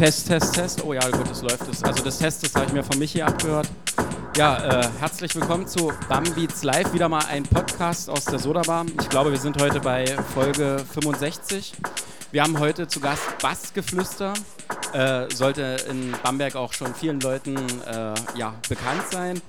Test, 0.00 0.28
Test, 0.28 0.54
Test. 0.54 0.82
Oh 0.82 0.94
ja, 0.94 1.06
gut, 1.10 1.28
das 1.28 1.42
läuft. 1.42 1.60
Also 1.84 2.02
das 2.02 2.16
Test, 2.16 2.42
das 2.42 2.54
habe 2.54 2.64
ich 2.64 2.72
mir 2.72 2.82
von 2.82 2.98
Michi 2.98 3.20
abgehört. 3.20 3.68
Ja, 4.34 4.80
äh, 4.80 4.88
herzlich 4.98 5.34
willkommen 5.34 5.66
zu 5.66 5.92
Bam 6.08 6.24
Beats 6.24 6.62
Live. 6.62 6.94
Wieder 6.94 7.10
mal 7.10 7.22
ein 7.26 7.42
Podcast 7.42 8.08
aus 8.08 8.24
der 8.24 8.38
Sodabar. 8.38 8.86
Ich 8.98 9.10
glaube, 9.10 9.30
wir 9.30 9.38
sind 9.38 9.60
heute 9.60 9.78
bei 9.78 10.06
Folge 10.32 10.82
65. 10.94 11.74
Wir 12.32 12.42
haben 12.42 12.58
heute 12.58 12.88
zu 12.88 12.98
Gast 13.00 13.24
Bassgeflüster. 13.42 14.32
Äh, 14.94 15.26
sollte 15.34 15.76
in 15.90 16.14
Bamberg 16.22 16.56
auch 16.56 16.72
schon 16.72 16.94
vielen 16.94 17.20
Leuten 17.20 17.56
äh, 17.58 18.14
ja, 18.38 18.54
bekannt 18.70 19.02
sein. 19.12 19.42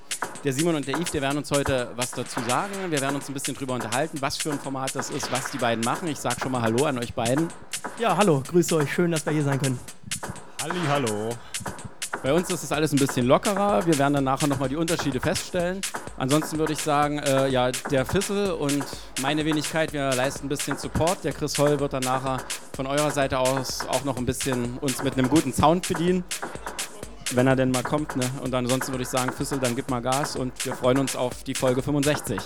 Der 0.44 0.52
Simon 0.52 0.74
und 0.74 0.86
der 0.86 0.98
Yves, 0.98 1.12
die 1.12 1.22
werden 1.22 1.38
uns 1.38 1.50
heute 1.50 1.92
was 1.96 2.10
dazu 2.10 2.40
sagen. 2.46 2.74
Wir 2.90 3.00
werden 3.00 3.16
uns 3.16 3.26
ein 3.26 3.32
bisschen 3.32 3.54
drüber 3.54 3.72
unterhalten, 3.72 4.18
was 4.20 4.36
für 4.36 4.52
ein 4.52 4.60
Format 4.60 4.94
das 4.94 5.08
ist, 5.08 5.32
was 5.32 5.50
die 5.50 5.58
beiden 5.58 5.82
machen. 5.82 6.08
Ich 6.08 6.18
sage 6.18 6.36
schon 6.42 6.52
mal 6.52 6.60
Hallo 6.60 6.84
an 6.84 6.98
euch 6.98 7.14
beiden. 7.14 7.48
Ja, 7.98 8.16
hallo, 8.16 8.42
grüße 8.46 8.76
euch. 8.76 8.92
Schön, 8.92 9.10
dass 9.10 9.24
wir 9.26 9.32
hier 9.32 9.44
sein 9.44 9.60
können. 9.60 9.78
Halli, 10.62 10.80
hallo. 10.88 11.30
Bei 12.22 12.32
uns 12.32 12.50
ist 12.50 12.62
es 12.62 12.70
alles 12.70 12.92
ein 12.92 12.98
bisschen 12.98 13.26
lockerer. 13.26 13.84
Wir 13.86 13.98
werden 13.98 14.14
dann 14.14 14.24
nachher 14.24 14.46
nochmal 14.46 14.68
die 14.68 14.76
Unterschiede 14.76 15.20
feststellen. 15.20 15.80
Ansonsten 16.16 16.58
würde 16.58 16.72
ich 16.72 16.78
sagen, 16.78 17.18
äh, 17.18 17.48
ja, 17.48 17.72
der 17.90 18.06
Fissel 18.06 18.52
und 18.52 18.84
meine 19.20 19.44
Wenigkeit, 19.44 19.92
wir 19.92 20.10
leisten 20.14 20.46
ein 20.46 20.48
bisschen 20.48 20.76
Support. 20.78 21.24
Der 21.24 21.32
Chris 21.32 21.58
Holl 21.58 21.80
wird 21.80 21.92
dann 21.92 22.02
nachher 22.02 22.38
von 22.74 22.86
eurer 22.86 23.10
Seite 23.10 23.38
aus 23.38 23.86
auch 23.88 24.04
noch 24.04 24.16
ein 24.16 24.26
bisschen 24.26 24.78
uns 24.78 25.02
mit 25.02 25.18
einem 25.18 25.28
guten 25.28 25.52
Sound 25.52 25.88
bedienen 25.88 26.24
wenn 27.36 27.46
er 27.46 27.56
denn 27.56 27.70
mal 27.70 27.82
kommt. 27.82 28.16
Ne? 28.16 28.24
Und 28.42 28.54
ansonsten 28.54 28.92
würde 28.92 29.02
ich 29.02 29.08
sagen, 29.08 29.32
Füssel, 29.32 29.58
dann 29.58 29.74
gib 29.74 29.90
mal 29.90 30.00
Gas 30.00 30.36
und 30.36 30.64
wir 30.64 30.74
freuen 30.74 30.98
uns 30.98 31.16
auf 31.16 31.44
die 31.44 31.54
Folge 31.54 31.82
65. 31.82 32.38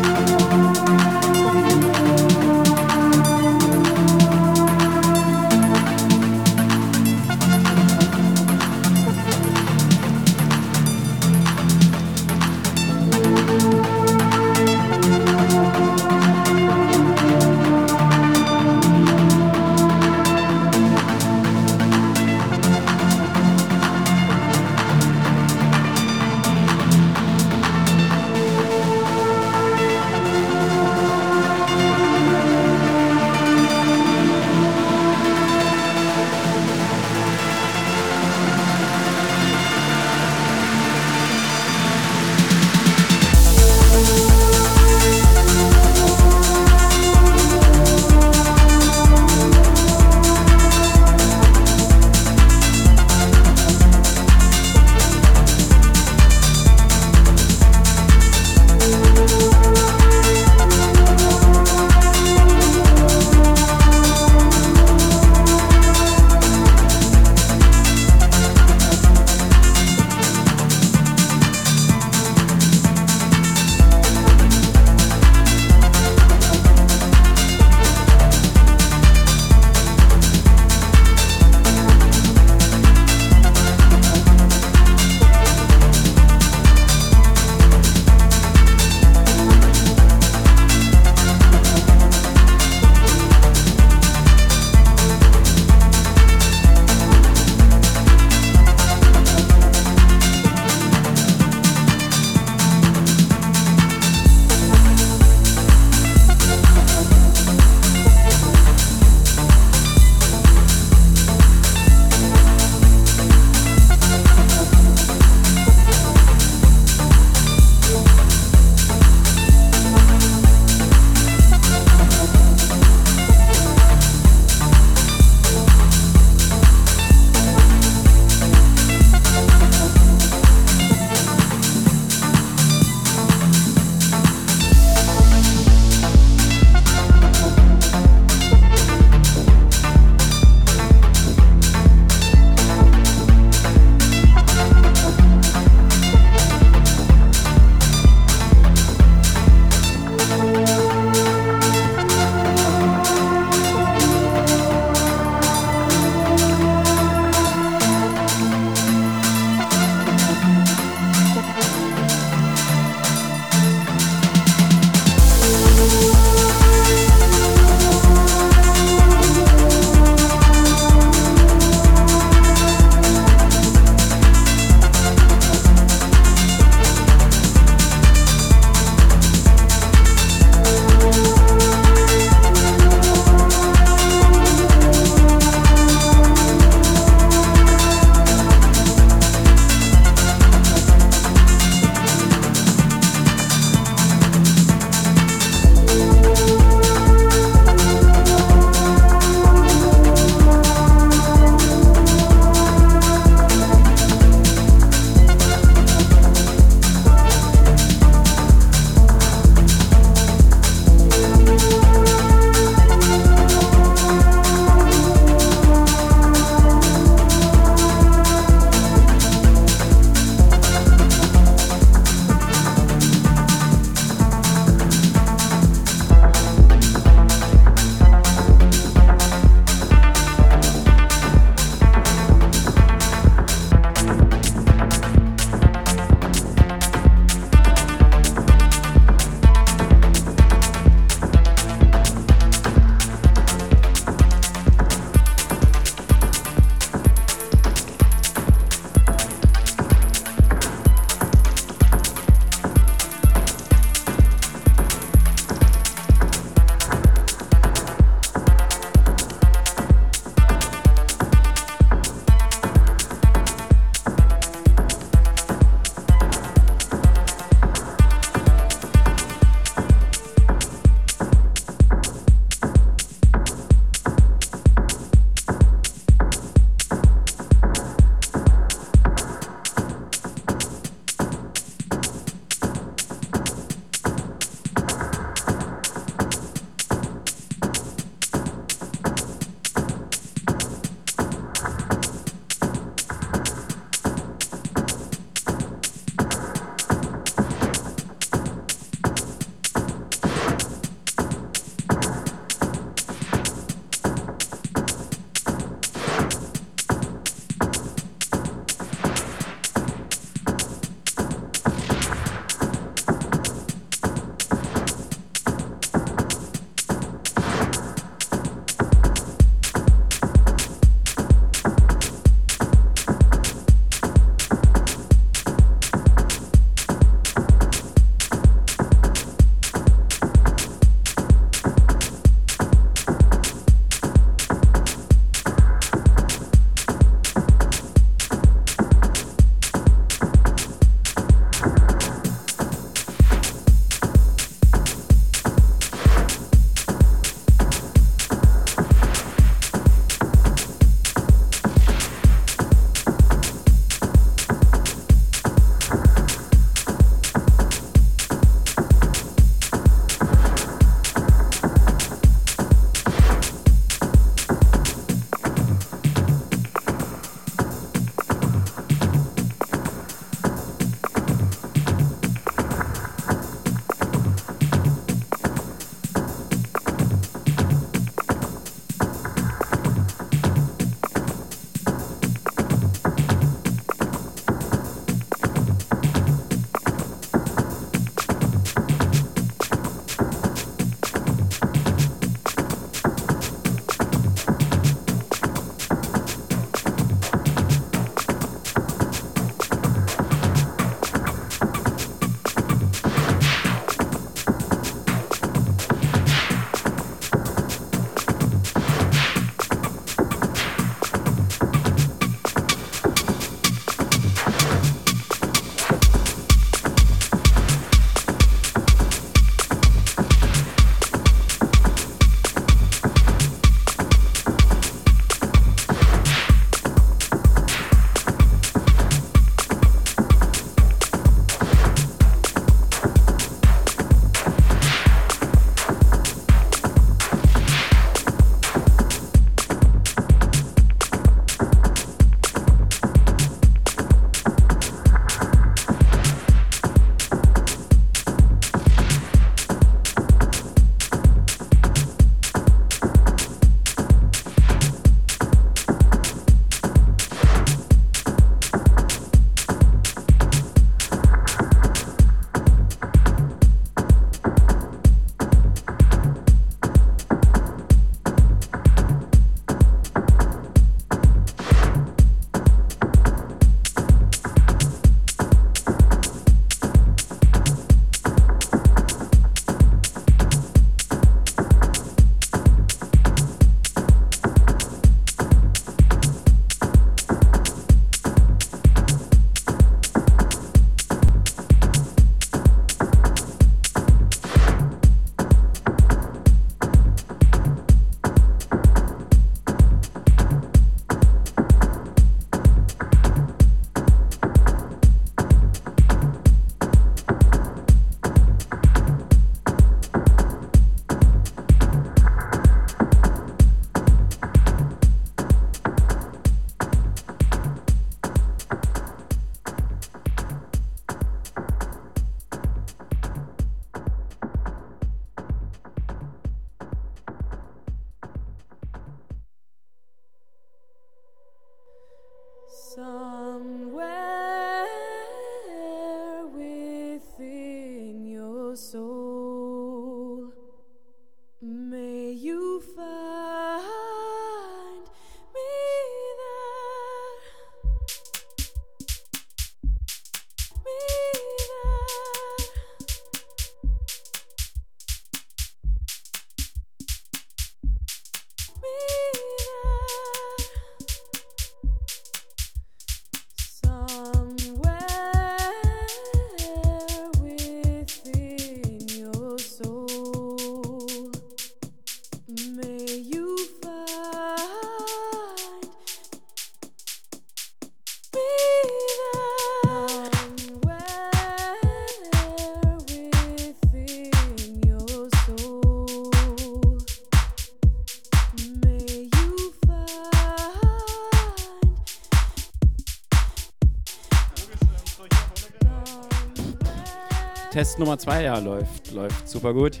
Test 597.76 597.98
Nummer 597.98 598.16
zwei, 598.16 598.44
ja, 598.44 598.58
läuft, 598.58 599.12
läuft 599.12 599.46
super 599.46 599.74
gut. 599.74 600.00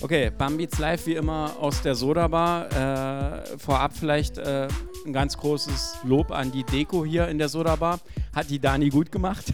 Okay, 0.00 0.30
Bambeats 0.30 0.78
live 0.78 1.04
wie 1.04 1.16
immer 1.16 1.54
aus 1.60 1.82
der 1.82 1.94
Soda 1.94 2.26
Bar. 2.28 2.72
Äh, 2.72 3.58
vorab 3.58 3.92
vielleicht 3.94 4.38
äh, 4.38 4.68
ein 5.04 5.12
ganz 5.12 5.36
großes 5.36 5.98
Lob 6.04 6.30
an 6.30 6.50
die 6.50 6.64
Deko 6.64 7.04
hier 7.04 7.28
in 7.28 7.36
der 7.36 7.50
Soda 7.50 7.76
Bar. 7.76 8.00
Hat 8.34 8.48
die 8.48 8.58
Dani 8.58 8.88
gut 8.88 9.12
gemacht. 9.12 9.52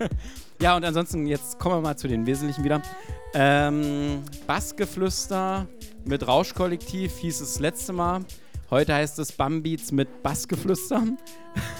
ja, 0.60 0.76
und 0.76 0.84
ansonsten, 0.84 1.26
jetzt 1.26 1.58
kommen 1.58 1.76
wir 1.76 1.80
mal 1.80 1.96
zu 1.96 2.06
den 2.06 2.26
Wesentlichen 2.26 2.64
wieder. 2.64 2.82
Ähm, 3.32 4.20
Bassgeflüster 4.46 5.66
mit 6.04 6.28
Rauschkollektiv 6.28 7.16
hieß 7.16 7.40
es 7.40 7.60
letzte 7.60 7.94
Mal. 7.94 8.26
Heute 8.68 8.92
heißt 8.92 9.18
es 9.20 9.32
Bambeats 9.32 9.90
mit 9.90 10.22
Bassgeflüster. 10.22 11.02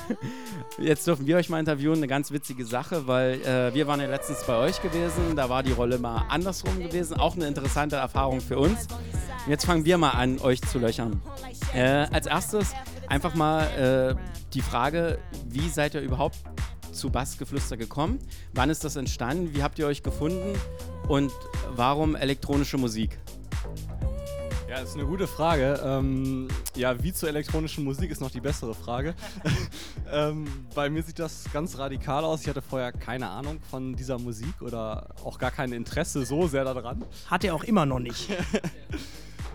Jetzt 0.78 1.06
dürfen 1.06 1.26
wir 1.26 1.36
euch 1.36 1.48
mal 1.48 1.60
interviewen, 1.60 1.96
eine 1.96 2.06
ganz 2.06 2.30
witzige 2.30 2.64
Sache, 2.64 3.06
weil 3.06 3.40
äh, 3.42 3.74
wir 3.74 3.86
waren 3.86 4.00
ja 4.00 4.06
letztens 4.06 4.44
bei 4.46 4.56
euch 4.56 4.82
gewesen, 4.82 5.36
da 5.36 5.48
war 5.48 5.62
die 5.62 5.72
Rolle 5.72 5.98
mal 5.98 6.26
andersrum 6.28 6.78
gewesen, 6.78 7.18
auch 7.18 7.36
eine 7.36 7.46
interessante 7.46 7.96
Erfahrung 7.96 8.40
für 8.40 8.58
uns. 8.58 8.86
Und 9.46 9.50
jetzt 9.50 9.64
fangen 9.64 9.84
wir 9.84 9.98
mal 9.98 10.10
an, 10.10 10.38
euch 10.40 10.60
zu 10.62 10.78
löchern. 10.78 11.20
Äh, 11.74 12.06
als 12.12 12.26
erstes 12.26 12.72
einfach 13.08 13.34
mal 13.34 14.16
äh, 14.16 14.42
die 14.54 14.62
Frage, 14.62 15.18
wie 15.46 15.68
seid 15.68 15.94
ihr 15.94 16.00
überhaupt 16.00 16.36
zu 16.92 17.10
Bassgeflüster 17.10 17.76
gekommen? 17.76 18.18
Wann 18.54 18.70
ist 18.70 18.84
das 18.84 18.96
entstanden? 18.96 19.54
Wie 19.54 19.62
habt 19.62 19.78
ihr 19.78 19.86
euch 19.86 20.02
gefunden? 20.02 20.58
Und 21.08 21.32
warum 21.74 22.16
elektronische 22.16 22.78
Musik? 22.78 23.18
Ja, 24.76 24.82
das 24.82 24.90
ist 24.90 24.96
eine 24.96 25.06
gute 25.06 25.26
Frage. 25.26 25.80
Ähm, 25.82 26.48
ja, 26.74 27.02
wie 27.02 27.10
zur 27.10 27.30
elektronischen 27.30 27.82
Musik 27.82 28.10
ist 28.10 28.20
noch 28.20 28.30
die 28.30 28.42
bessere 28.42 28.74
Frage. 28.74 29.14
ähm, 30.12 30.46
bei 30.74 30.90
mir 30.90 31.02
sieht 31.02 31.18
das 31.18 31.44
ganz 31.50 31.78
radikal 31.78 32.22
aus. 32.24 32.42
Ich 32.42 32.48
hatte 32.48 32.60
vorher 32.60 32.92
keine 32.92 33.30
Ahnung 33.30 33.58
von 33.70 33.96
dieser 33.96 34.18
Musik 34.18 34.60
oder 34.60 35.14
auch 35.24 35.38
gar 35.38 35.50
kein 35.50 35.72
Interesse 35.72 36.26
so 36.26 36.46
sehr 36.46 36.64
daran. 36.64 37.06
Hat 37.30 37.42
er 37.44 37.54
auch 37.54 37.64
immer 37.64 37.86
noch 37.86 38.00
nicht. 38.00 38.28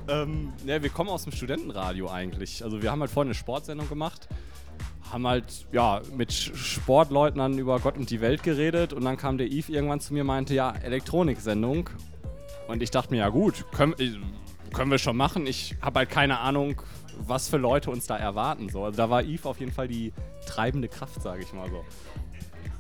Ähm, 0.08 0.52
ja, 0.66 0.82
wir 0.82 0.90
kommen 0.90 1.12
aus 1.12 1.26
dem 1.26 1.32
Studentenradio 1.32 2.10
eigentlich. 2.10 2.64
Also 2.64 2.82
wir 2.82 2.90
haben 2.90 3.02
halt 3.02 3.12
vorhin 3.12 3.28
eine 3.28 3.36
Sportsendung 3.36 3.88
gemacht, 3.88 4.28
haben 5.12 5.28
halt 5.28 5.68
ja 5.72 6.02
mit 6.18 6.34
Sportleuten 6.34 7.38
dann 7.38 7.60
über 7.60 7.80
Gott 7.80 7.98
und 7.98 8.10
die 8.10 8.20
Welt 8.20 8.42
geredet 8.42 8.94
und 8.94 9.06
dann 9.06 9.16
kam 9.16 9.38
der 9.38 9.46
Yves 9.52 9.70
irgendwann 9.70 10.00
zu 10.00 10.16
mir 10.16 10.22
und 10.22 10.28
meinte, 10.28 10.56
ja, 10.56 10.72
Elektroniksendung. 10.72 11.92
Und 12.68 12.82
ich 12.82 12.90
dachte 12.90 13.12
mir, 13.12 13.20
ja 13.20 13.30
gut, 13.30 13.66
können, 13.72 13.94
können 14.74 14.92
wir 14.92 14.98
schon 14.98 15.18
machen. 15.18 15.48
Ich 15.48 15.76
habe 15.82 16.00
halt 16.00 16.10
keine 16.10 16.40
Ahnung, 16.40 16.82
was 17.20 17.50
für 17.50 17.58
Leute 17.58 17.92
uns 17.92 18.08
da 18.08 18.18
erwarten. 18.18 18.70
So. 18.70 18.84
Also 18.84 18.98
da 18.98 19.10
war 19.10 19.24
Yves 19.24 19.46
auf 19.46 19.60
jeden 19.60 19.72
Fall 19.72 19.88
die 19.88 20.14
treibende 20.46 20.88
Kraft, 20.88 21.22
sage 21.22 21.44
ich 21.44 21.54
mal 21.54 21.70
so. 21.70 21.84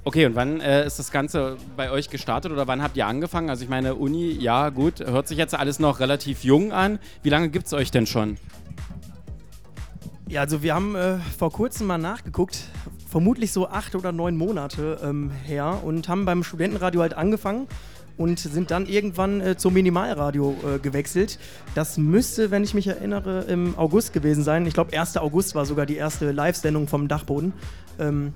Okay, 0.03 0.25
und 0.25 0.35
wann 0.35 0.61
äh, 0.61 0.85
ist 0.85 0.97
das 0.97 1.11
Ganze 1.11 1.57
bei 1.77 1.91
euch 1.91 2.09
gestartet 2.09 2.51
oder 2.51 2.65
wann 2.65 2.81
habt 2.81 2.97
ihr 2.97 3.05
angefangen? 3.05 3.51
Also 3.51 3.63
ich 3.63 3.69
meine, 3.69 3.93
Uni, 3.93 4.31
ja 4.31 4.69
gut, 4.69 4.99
hört 4.99 5.27
sich 5.27 5.37
jetzt 5.37 5.53
alles 5.53 5.77
noch 5.77 5.99
relativ 5.99 6.43
jung 6.43 6.71
an. 6.71 6.97
Wie 7.21 7.29
lange 7.29 7.49
gibt 7.49 7.67
es 7.67 7.73
euch 7.73 7.91
denn 7.91 8.07
schon? 8.07 8.37
Ja, 10.27 10.41
also 10.41 10.63
wir 10.63 10.73
haben 10.73 10.95
äh, 10.95 11.17
vor 11.37 11.51
kurzem 11.51 11.85
mal 11.85 11.99
nachgeguckt, 11.99 12.63
vermutlich 13.07 13.51
so 13.51 13.67
acht 13.67 13.93
oder 13.93 14.11
neun 14.11 14.37
Monate 14.37 14.97
ähm, 15.03 15.29
her 15.29 15.81
und 15.83 16.09
haben 16.09 16.25
beim 16.25 16.43
Studentenradio 16.43 17.01
halt 17.01 17.13
angefangen 17.13 17.67
und 18.17 18.39
sind 18.39 18.71
dann 18.71 18.85
irgendwann 18.85 19.41
äh, 19.41 19.57
zum 19.57 19.73
Minimalradio 19.73 20.55
äh, 20.63 20.79
gewechselt. 20.79 21.39
Das 21.75 21.97
müsste, 21.97 22.51
wenn 22.51 22.63
ich 22.63 22.73
mich 22.73 22.87
erinnere, 22.87 23.41
im 23.43 23.77
August 23.77 24.13
gewesen 24.13 24.43
sein. 24.43 24.65
Ich 24.65 24.73
glaube, 24.73 24.97
1. 24.97 25.17
August 25.17 25.55
war 25.55 25.65
sogar 25.65 25.85
die 25.85 25.95
erste 25.95 26.31
Live-Sendung 26.31 26.87
vom 26.87 27.07
Dachboden. 27.07 27.53
Ähm, 27.99 28.33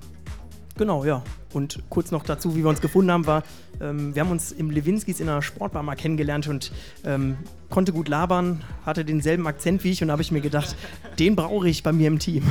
genau, 0.76 1.04
ja. 1.04 1.22
Und 1.52 1.82
kurz 1.88 2.10
noch 2.10 2.24
dazu, 2.24 2.54
wie 2.56 2.62
wir 2.62 2.68
uns 2.68 2.80
gefunden 2.80 3.10
haben, 3.10 3.26
war, 3.26 3.42
ähm, 3.80 4.14
wir 4.14 4.22
haben 4.22 4.30
uns 4.30 4.52
im 4.52 4.70
Lewinsky's 4.70 5.20
in 5.20 5.28
einer 5.28 5.42
Sportbar 5.42 5.82
mal 5.82 5.94
kennengelernt 5.94 6.48
und 6.48 6.72
ähm, 7.04 7.36
konnte 7.70 7.92
gut 7.92 8.08
labern, 8.08 8.62
hatte 8.84 9.04
denselben 9.04 9.46
Akzent 9.46 9.84
wie 9.84 9.90
ich 9.92 10.02
und 10.02 10.10
habe 10.10 10.22
ich 10.22 10.30
mir 10.30 10.40
gedacht, 10.40 10.76
den 11.18 11.36
brauche 11.36 11.68
ich 11.68 11.82
bei 11.82 11.92
mir 11.92 12.08
im 12.08 12.18
Team. 12.18 12.44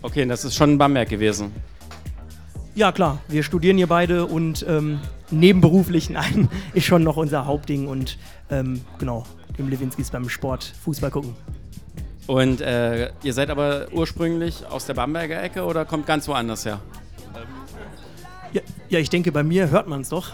Okay, 0.00 0.24
das 0.26 0.44
ist 0.44 0.54
schon 0.54 0.70
in 0.70 0.78
Bamberg 0.78 1.08
gewesen. 1.08 1.52
Ja, 2.78 2.92
klar, 2.92 3.18
wir 3.26 3.42
studieren 3.42 3.76
hier 3.76 3.88
beide 3.88 4.24
und 4.24 4.64
ähm, 4.68 5.00
nebenberuflich, 5.32 6.10
nein, 6.10 6.48
ist 6.74 6.84
schon 6.86 7.02
noch 7.02 7.16
unser 7.16 7.44
Hauptding 7.44 7.88
und 7.88 8.18
ähm, 8.52 8.82
genau, 9.00 9.24
im 9.56 9.68
Lewinsky's 9.68 10.10
beim 10.10 10.28
Sport 10.28 10.74
Fußball 10.84 11.10
gucken. 11.10 11.34
Und 12.28 12.60
äh, 12.60 13.10
ihr 13.24 13.34
seid 13.34 13.50
aber 13.50 13.88
ursprünglich 13.90 14.64
aus 14.64 14.86
der 14.86 14.94
Bamberger 14.94 15.42
Ecke 15.42 15.64
oder 15.64 15.84
kommt 15.84 16.06
ganz 16.06 16.28
woanders 16.28 16.66
her? 16.66 16.80
Ja, 18.52 18.62
ja 18.90 19.00
ich 19.00 19.10
denke, 19.10 19.32
bei 19.32 19.42
mir 19.42 19.70
hört 19.70 19.88
man 19.88 20.02
es 20.02 20.10
doch. 20.10 20.30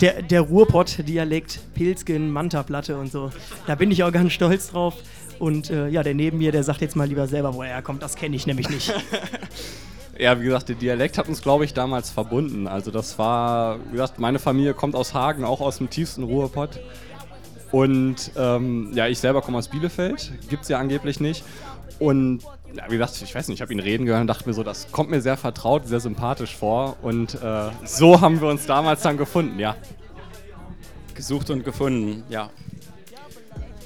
Der, 0.00 0.14
der, 0.14 0.22
der 0.22 0.40
Ruhrpott-Dialekt, 0.40 1.60
Pilzgen, 1.74 2.32
Manta-Platte 2.32 2.96
und 2.96 3.12
so. 3.12 3.30
Da 3.68 3.76
bin 3.76 3.92
ich 3.92 4.02
auch 4.02 4.10
ganz 4.10 4.32
stolz 4.32 4.72
drauf. 4.72 4.96
Und 5.38 5.70
äh, 5.70 5.86
ja, 5.88 6.02
der 6.02 6.14
neben 6.14 6.38
mir, 6.38 6.50
der 6.50 6.64
sagt 6.64 6.80
jetzt 6.80 6.96
mal 6.96 7.06
lieber 7.06 7.28
selber, 7.28 7.54
wo 7.54 7.62
er 7.62 7.68
herkommt. 7.68 8.02
Das 8.02 8.16
kenne 8.16 8.34
ich 8.34 8.48
nämlich 8.48 8.68
nicht. 8.68 8.92
Ja, 10.18 10.38
wie 10.40 10.44
gesagt, 10.44 10.68
der 10.68 10.76
Dialekt 10.76 11.16
hat 11.16 11.28
uns, 11.28 11.42
glaube 11.42 11.64
ich, 11.64 11.72
damals 11.72 12.10
verbunden. 12.10 12.66
Also 12.66 12.90
das 12.90 13.18
war, 13.18 13.78
wie 13.86 13.92
gesagt, 13.92 14.18
meine 14.18 14.38
Familie 14.38 14.74
kommt 14.74 14.94
aus 14.94 15.14
Hagen, 15.14 15.44
auch 15.44 15.60
aus 15.60 15.78
dem 15.78 15.88
tiefsten 15.88 16.22
Ruhrpott. 16.22 16.80
Und 17.70 18.32
ähm, 18.36 18.90
ja, 18.94 19.08
ich 19.08 19.18
selber 19.18 19.40
komme 19.40 19.56
aus 19.56 19.68
Bielefeld, 19.68 20.32
gibt 20.50 20.64
es 20.64 20.68
ja 20.68 20.78
angeblich 20.78 21.20
nicht. 21.20 21.42
Und 21.98 22.42
ja, 22.74 22.84
wie 22.88 22.98
gesagt, 22.98 23.22
ich 23.22 23.34
weiß 23.34 23.48
nicht, 23.48 23.58
ich 23.58 23.62
habe 23.62 23.72
ihn 23.72 23.80
reden 23.80 24.04
gehört 24.04 24.20
und 24.20 24.26
dachte 24.26 24.46
mir 24.46 24.54
so, 24.54 24.62
das 24.62 24.92
kommt 24.92 25.10
mir 25.10 25.22
sehr 25.22 25.38
vertraut, 25.38 25.86
sehr 25.86 26.00
sympathisch 26.00 26.54
vor. 26.54 26.96
Und 27.00 27.34
äh, 27.42 27.70
so 27.84 28.20
haben 28.20 28.40
wir 28.40 28.48
uns 28.48 28.66
damals 28.66 29.02
dann 29.02 29.16
gefunden, 29.16 29.58
ja. 29.58 29.76
Gesucht 31.14 31.48
und 31.50 31.64
gefunden, 31.64 32.24
ja. 32.28 32.50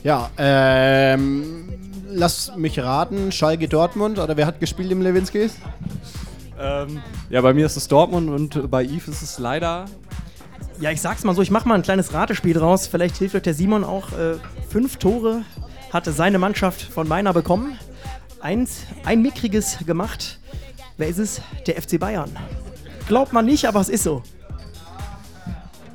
Ja, 0.07 0.30
ähm, 0.38 1.68
lass 2.09 2.54
mich 2.54 2.78
raten, 2.78 3.32
Schalke 3.32 3.66
Dortmund 3.66 4.20
oder 4.20 4.36
wer 4.36 4.46
hat 4.46 4.61
gespielt 4.61 4.92
im 4.92 5.02
Lewinsky's? 5.02 5.57
Ähm, 6.61 7.02
ja, 7.28 7.40
bei 7.40 7.52
mir 7.52 7.66
ist 7.66 7.76
es 7.76 7.88
Dortmund 7.88 8.30
und 8.30 8.70
bei 8.70 8.84
Yves 8.84 9.09
ist 9.09 9.22
es 9.22 9.38
leider 9.40 9.86
Ja, 10.78 10.92
ich 10.92 11.00
sag's 11.00 11.24
mal 11.24 11.34
so, 11.34 11.42
ich 11.42 11.50
mach 11.50 11.64
mal 11.64 11.74
ein 11.74 11.82
kleines 11.82 12.14
Ratespiel 12.14 12.54
draus. 12.54 12.86
Vielleicht 12.86 13.16
hilft 13.16 13.34
euch 13.34 13.42
der 13.42 13.54
Simon 13.54 13.82
auch. 13.82 14.12
Äh, 14.12 14.34
fünf 14.70 14.98
Tore 14.98 15.42
hatte 15.92 16.12
seine 16.12 16.38
Mannschaft 16.38 16.82
von 16.82 17.09
meiner 17.09 17.32
bekommen. 17.32 17.76
Eins, 18.40 18.82
ein 19.04 19.22
mickriges 19.22 19.78
gemacht. 19.86 20.38
Wer 20.98 21.09
ist 21.09 21.18
es? 21.18 21.40
Der 21.66 21.82
FC 21.82 21.98
Bayern. 21.98 22.30
Glaubt 23.09 23.32
man 23.32 23.44
nicht, 23.44 23.66
aber 23.66 23.80
es 23.80 23.88
ist 23.88 24.04
so. 24.04 24.22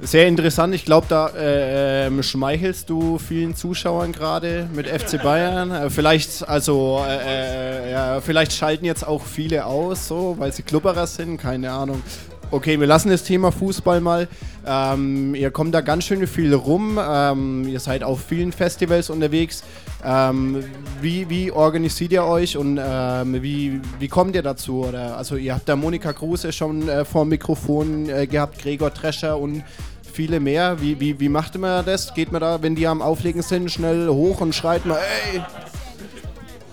Sehr 0.04 0.28
interessant, 0.28 0.74
ich 0.74 0.84
glaube, 0.84 1.06
da 1.10 1.28
äh, 1.30 2.08
ähm, 2.08 2.24
schmeichelst 2.24 2.90
du 2.90 3.20
vielen 3.20 3.56
Zuschauern 3.56 4.12
gerade 4.12 4.68
mit 4.74 4.88
FC 4.88 5.22
Bayern. 5.22 5.70
Äh, 5.70 5.90
vielleicht, 5.92 6.48
also, 6.50 7.04
äh, 7.08 7.90
äh, 7.90 7.92
ja, 7.92 8.20
vielleicht 8.20 8.52
schalten 8.54 8.84
jetzt 8.84 9.06
auch 9.06 9.24
viele 9.24 9.64
aus, 9.64 10.08
so, 10.08 10.36
weil 10.40 10.52
sie 10.54 10.64
Klubberer 10.64 11.06
sind, 11.06 11.38
keine 11.38 11.72
Ahnung. 11.72 12.02
Okay, 12.50 12.80
wir 12.80 12.88
lassen 12.88 13.10
das 13.10 13.24
Thema 13.24 13.52
Fußball 13.52 14.02
mal. 14.02 14.28
Ähm, 14.66 15.36
ihr 15.36 15.52
kommt 15.52 15.74
da 15.74 15.82
ganz 15.82 16.04
schön 16.04 16.26
viel 16.28 16.54
rum. 16.54 17.00
Ähm, 17.02 17.66
ihr 17.68 17.80
seid 17.80 18.04
auf 18.04 18.22
vielen 18.22 18.52
Festivals 18.52 19.10
unterwegs. 19.10 19.64
Ähm, 20.04 20.64
wie, 21.00 21.30
wie 21.30 21.52
organisiert 21.52 22.12
ihr 22.12 22.26
euch 22.26 22.58
und 22.58 22.78
ähm, 22.84 23.42
wie, 23.42 23.80
wie 24.00 24.08
kommt 24.10 24.36
ihr 24.36 24.42
dazu? 24.42 24.84
Oder, 24.84 25.16
also 25.16 25.38
ihr 25.38 25.54
habt 25.54 25.70
da 25.70 25.78
Monika 25.78 26.12
Kruse 26.12 26.52
schon 26.52 26.90
äh, 26.90 27.06
vor 27.06 27.24
dem 27.24 27.30
Mikrofon 27.30 28.10
äh, 28.10 28.28
gehabt, 28.28 28.60
Gregor 28.60 28.90
Drescher 28.90 29.38
und 29.38 29.64
viele 30.12 30.40
mehr. 30.40 30.82
Wie, 30.82 31.00
wie, 31.00 31.20
wie 31.20 31.30
macht 31.30 31.58
man 31.58 31.86
das? 31.86 32.14
Geht 32.14 32.32
man 32.32 32.42
da, 32.42 32.62
wenn 32.62 32.76
die 32.76 32.88
am 32.88 33.02
Auflegen 33.02 33.42
sind, 33.42 33.72
schnell 33.72 34.08
hoch 34.10 34.42
und 34.42 34.54
schreit 34.54 34.86
mal, 34.86 35.00
ey, 35.34 35.42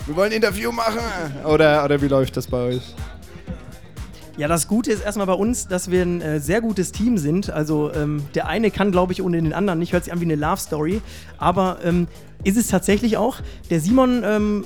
wir 0.06 0.16
wollen 0.16 0.30
ein 0.30 0.36
Interview 0.36 0.72
machen? 0.72 1.00
Oder, 1.44 1.84
oder 1.84 2.00
wie 2.00 2.08
läuft 2.08 2.36
das 2.36 2.46
bei 2.46 2.58
euch? 2.58 2.94
Ja, 4.38 4.46
das 4.46 4.68
Gute 4.68 4.92
ist 4.92 5.04
erstmal 5.04 5.26
bei 5.26 5.32
uns, 5.32 5.66
dass 5.66 5.90
wir 5.90 6.02
ein 6.02 6.20
äh, 6.20 6.38
sehr 6.38 6.60
gutes 6.60 6.92
Team 6.92 7.18
sind. 7.18 7.50
Also 7.50 7.92
ähm, 7.92 8.24
der 8.36 8.46
eine 8.46 8.70
kann, 8.70 8.92
glaube 8.92 9.12
ich, 9.12 9.20
ohne 9.20 9.36
den 9.36 9.52
anderen 9.52 9.80
nicht. 9.80 9.92
Hört 9.92 10.04
sich 10.04 10.12
an 10.12 10.20
wie 10.20 10.26
eine 10.26 10.36
Love 10.36 10.60
Story. 10.60 11.02
Aber 11.38 11.78
ähm, 11.82 12.06
ist 12.44 12.56
es 12.56 12.68
tatsächlich 12.68 13.16
auch. 13.16 13.38
Der 13.68 13.80
Simon 13.80 14.22
ähm, 14.24 14.64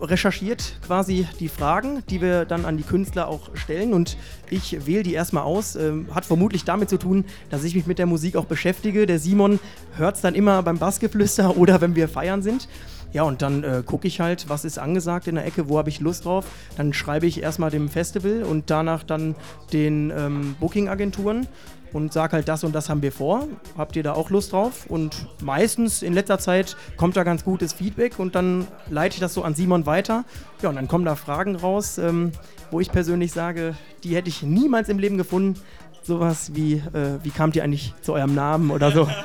recherchiert 0.00 0.78
quasi 0.86 1.26
die 1.38 1.48
Fragen, 1.48 2.02
die 2.08 2.20
wir 2.20 2.44
dann 2.44 2.64
an 2.64 2.76
die 2.76 2.82
Künstler 2.82 3.28
auch 3.28 3.54
stellen 3.54 3.92
und 3.92 4.16
ich 4.50 4.86
wähle 4.86 5.02
die 5.02 5.14
erstmal 5.14 5.44
aus. 5.44 5.76
Ähm, 5.76 6.08
hat 6.14 6.24
vermutlich 6.24 6.64
damit 6.64 6.88
zu 6.88 6.98
tun, 6.98 7.24
dass 7.50 7.64
ich 7.64 7.74
mich 7.74 7.86
mit 7.86 7.98
der 7.98 8.06
Musik 8.06 8.36
auch 8.36 8.46
beschäftige. 8.46 9.06
Der 9.06 9.18
Simon 9.18 9.60
hört 9.96 10.16
es 10.16 10.22
dann 10.22 10.34
immer 10.34 10.62
beim 10.62 10.78
Bassgeflüster 10.78 11.56
oder 11.56 11.80
wenn 11.80 11.94
wir 11.94 12.08
feiern 12.08 12.42
sind. 12.42 12.68
Ja, 13.12 13.24
und 13.24 13.42
dann 13.42 13.64
äh, 13.64 13.82
gucke 13.84 14.06
ich 14.06 14.20
halt, 14.20 14.48
was 14.48 14.64
ist 14.64 14.78
angesagt 14.78 15.26
in 15.26 15.34
der 15.34 15.44
Ecke, 15.44 15.68
wo 15.68 15.78
habe 15.78 15.88
ich 15.88 15.98
Lust 15.98 16.24
drauf. 16.24 16.46
Dann 16.76 16.92
schreibe 16.92 17.26
ich 17.26 17.42
erstmal 17.42 17.70
dem 17.70 17.88
Festival 17.88 18.44
und 18.44 18.70
danach 18.70 19.02
dann 19.02 19.34
den 19.72 20.12
ähm, 20.16 20.54
Booking-Agenturen 20.60 21.48
und 21.92 22.12
sage 22.12 22.34
halt, 22.34 22.48
das 22.48 22.64
und 22.64 22.74
das 22.74 22.88
haben 22.88 23.02
wir 23.02 23.12
vor. 23.12 23.48
Habt 23.76 23.96
ihr 23.96 24.02
da 24.02 24.12
auch 24.12 24.30
Lust 24.30 24.52
drauf? 24.52 24.86
Und 24.88 25.26
meistens 25.42 26.02
in 26.02 26.12
letzter 26.12 26.38
Zeit 26.38 26.76
kommt 26.96 27.16
da 27.16 27.24
ganz 27.24 27.44
gutes 27.44 27.72
Feedback 27.72 28.18
und 28.18 28.34
dann 28.34 28.66
leite 28.88 29.14
ich 29.14 29.20
das 29.20 29.34
so 29.34 29.42
an 29.42 29.54
Simon 29.54 29.86
weiter. 29.86 30.24
Ja, 30.62 30.68
und 30.68 30.76
dann 30.76 30.88
kommen 30.88 31.04
da 31.04 31.16
Fragen 31.16 31.56
raus, 31.56 31.98
ähm, 31.98 32.32
wo 32.70 32.80
ich 32.80 32.90
persönlich 32.90 33.32
sage, 33.32 33.74
die 34.04 34.14
hätte 34.14 34.28
ich 34.28 34.42
niemals 34.42 34.88
im 34.88 34.98
Leben 34.98 35.18
gefunden. 35.18 35.60
Sowas 36.02 36.52
wie, 36.54 36.74
äh, 36.74 37.18
wie 37.22 37.30
kamt 37.30 37.56
ihr 37.56 37.64
eigentlich 37.64 37.94
zu 38.02 38.14
eurem 38.14 38.34
Namen 38.34 38.70
oder 38.70 38.90
so? 38.90 39.08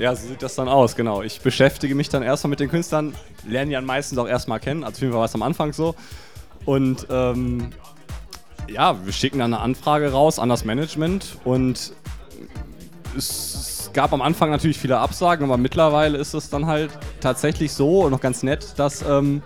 Ja, 0.00 0.16
so 0.16 0.28
sieht 0.28 0.42
das 0.42 0.54
dann 0.54 0.66
aus, 0.66 0.96
genau. 0.96 1.20
Ich 1.20 1.42
beschäftige 1.42 1.94
mich 1.94 2.08
dann 2.08 2.22
erstmal 2.22 2.48
mit 2.48 2.60
den 2.60 2.70
Künstlern, 2.70 3.12
lerne 3.46 3.66
die 3.66 3.72
dann 3.74 3.84
meistens 3.84 4.16
auch 4.16 4.26
erstmal 4.26 4.58
kennen, 4.58 4.82
also 4.82 4.96
auf 4.96 5.00
jeden 5.02 5.12
Fall 5.12 5.18
war 5.18 5.26
es 5.26 5.34
am 5.34 5.42
Anfang 5.42 5.74
so. 5.74 5.94
Und 6.64 7.06
ähm, 7.10 7.68
ja, 8.70 9.04
wir 9.04 9.12
schicken 9.12 9.38
dann 9.38 9.54
eine 9.54 9.62
Anfrage 9.62 10.12
raus 10.12 10.38
an 10.38 10.48
das 10.48 10.64
Management 10.64 11.36
und 11.44 11.92
es 13.16 13.90
gab 13.92 14.12
am 14.12 14.22
Anfang 14.22 14.50
natürlich 14.50 14.78
viele 14.78 14.98
Absagen, 14.98 15.44
aber 15.44 15.56
mittlerweile 15.56 16.18
ist 16.18 16.34
es 16.34 16.48
dann 16.48 16.66
halt 16.66 16.90
tatsächlich 17.20 17.72
so 17.72 18.02
und 18.02 18.12
noch 18.12 18.20
ganz 18.20 18.42
nett, 18.42 18.74
dass 18.76 19.02
ähm, 19.02 19.42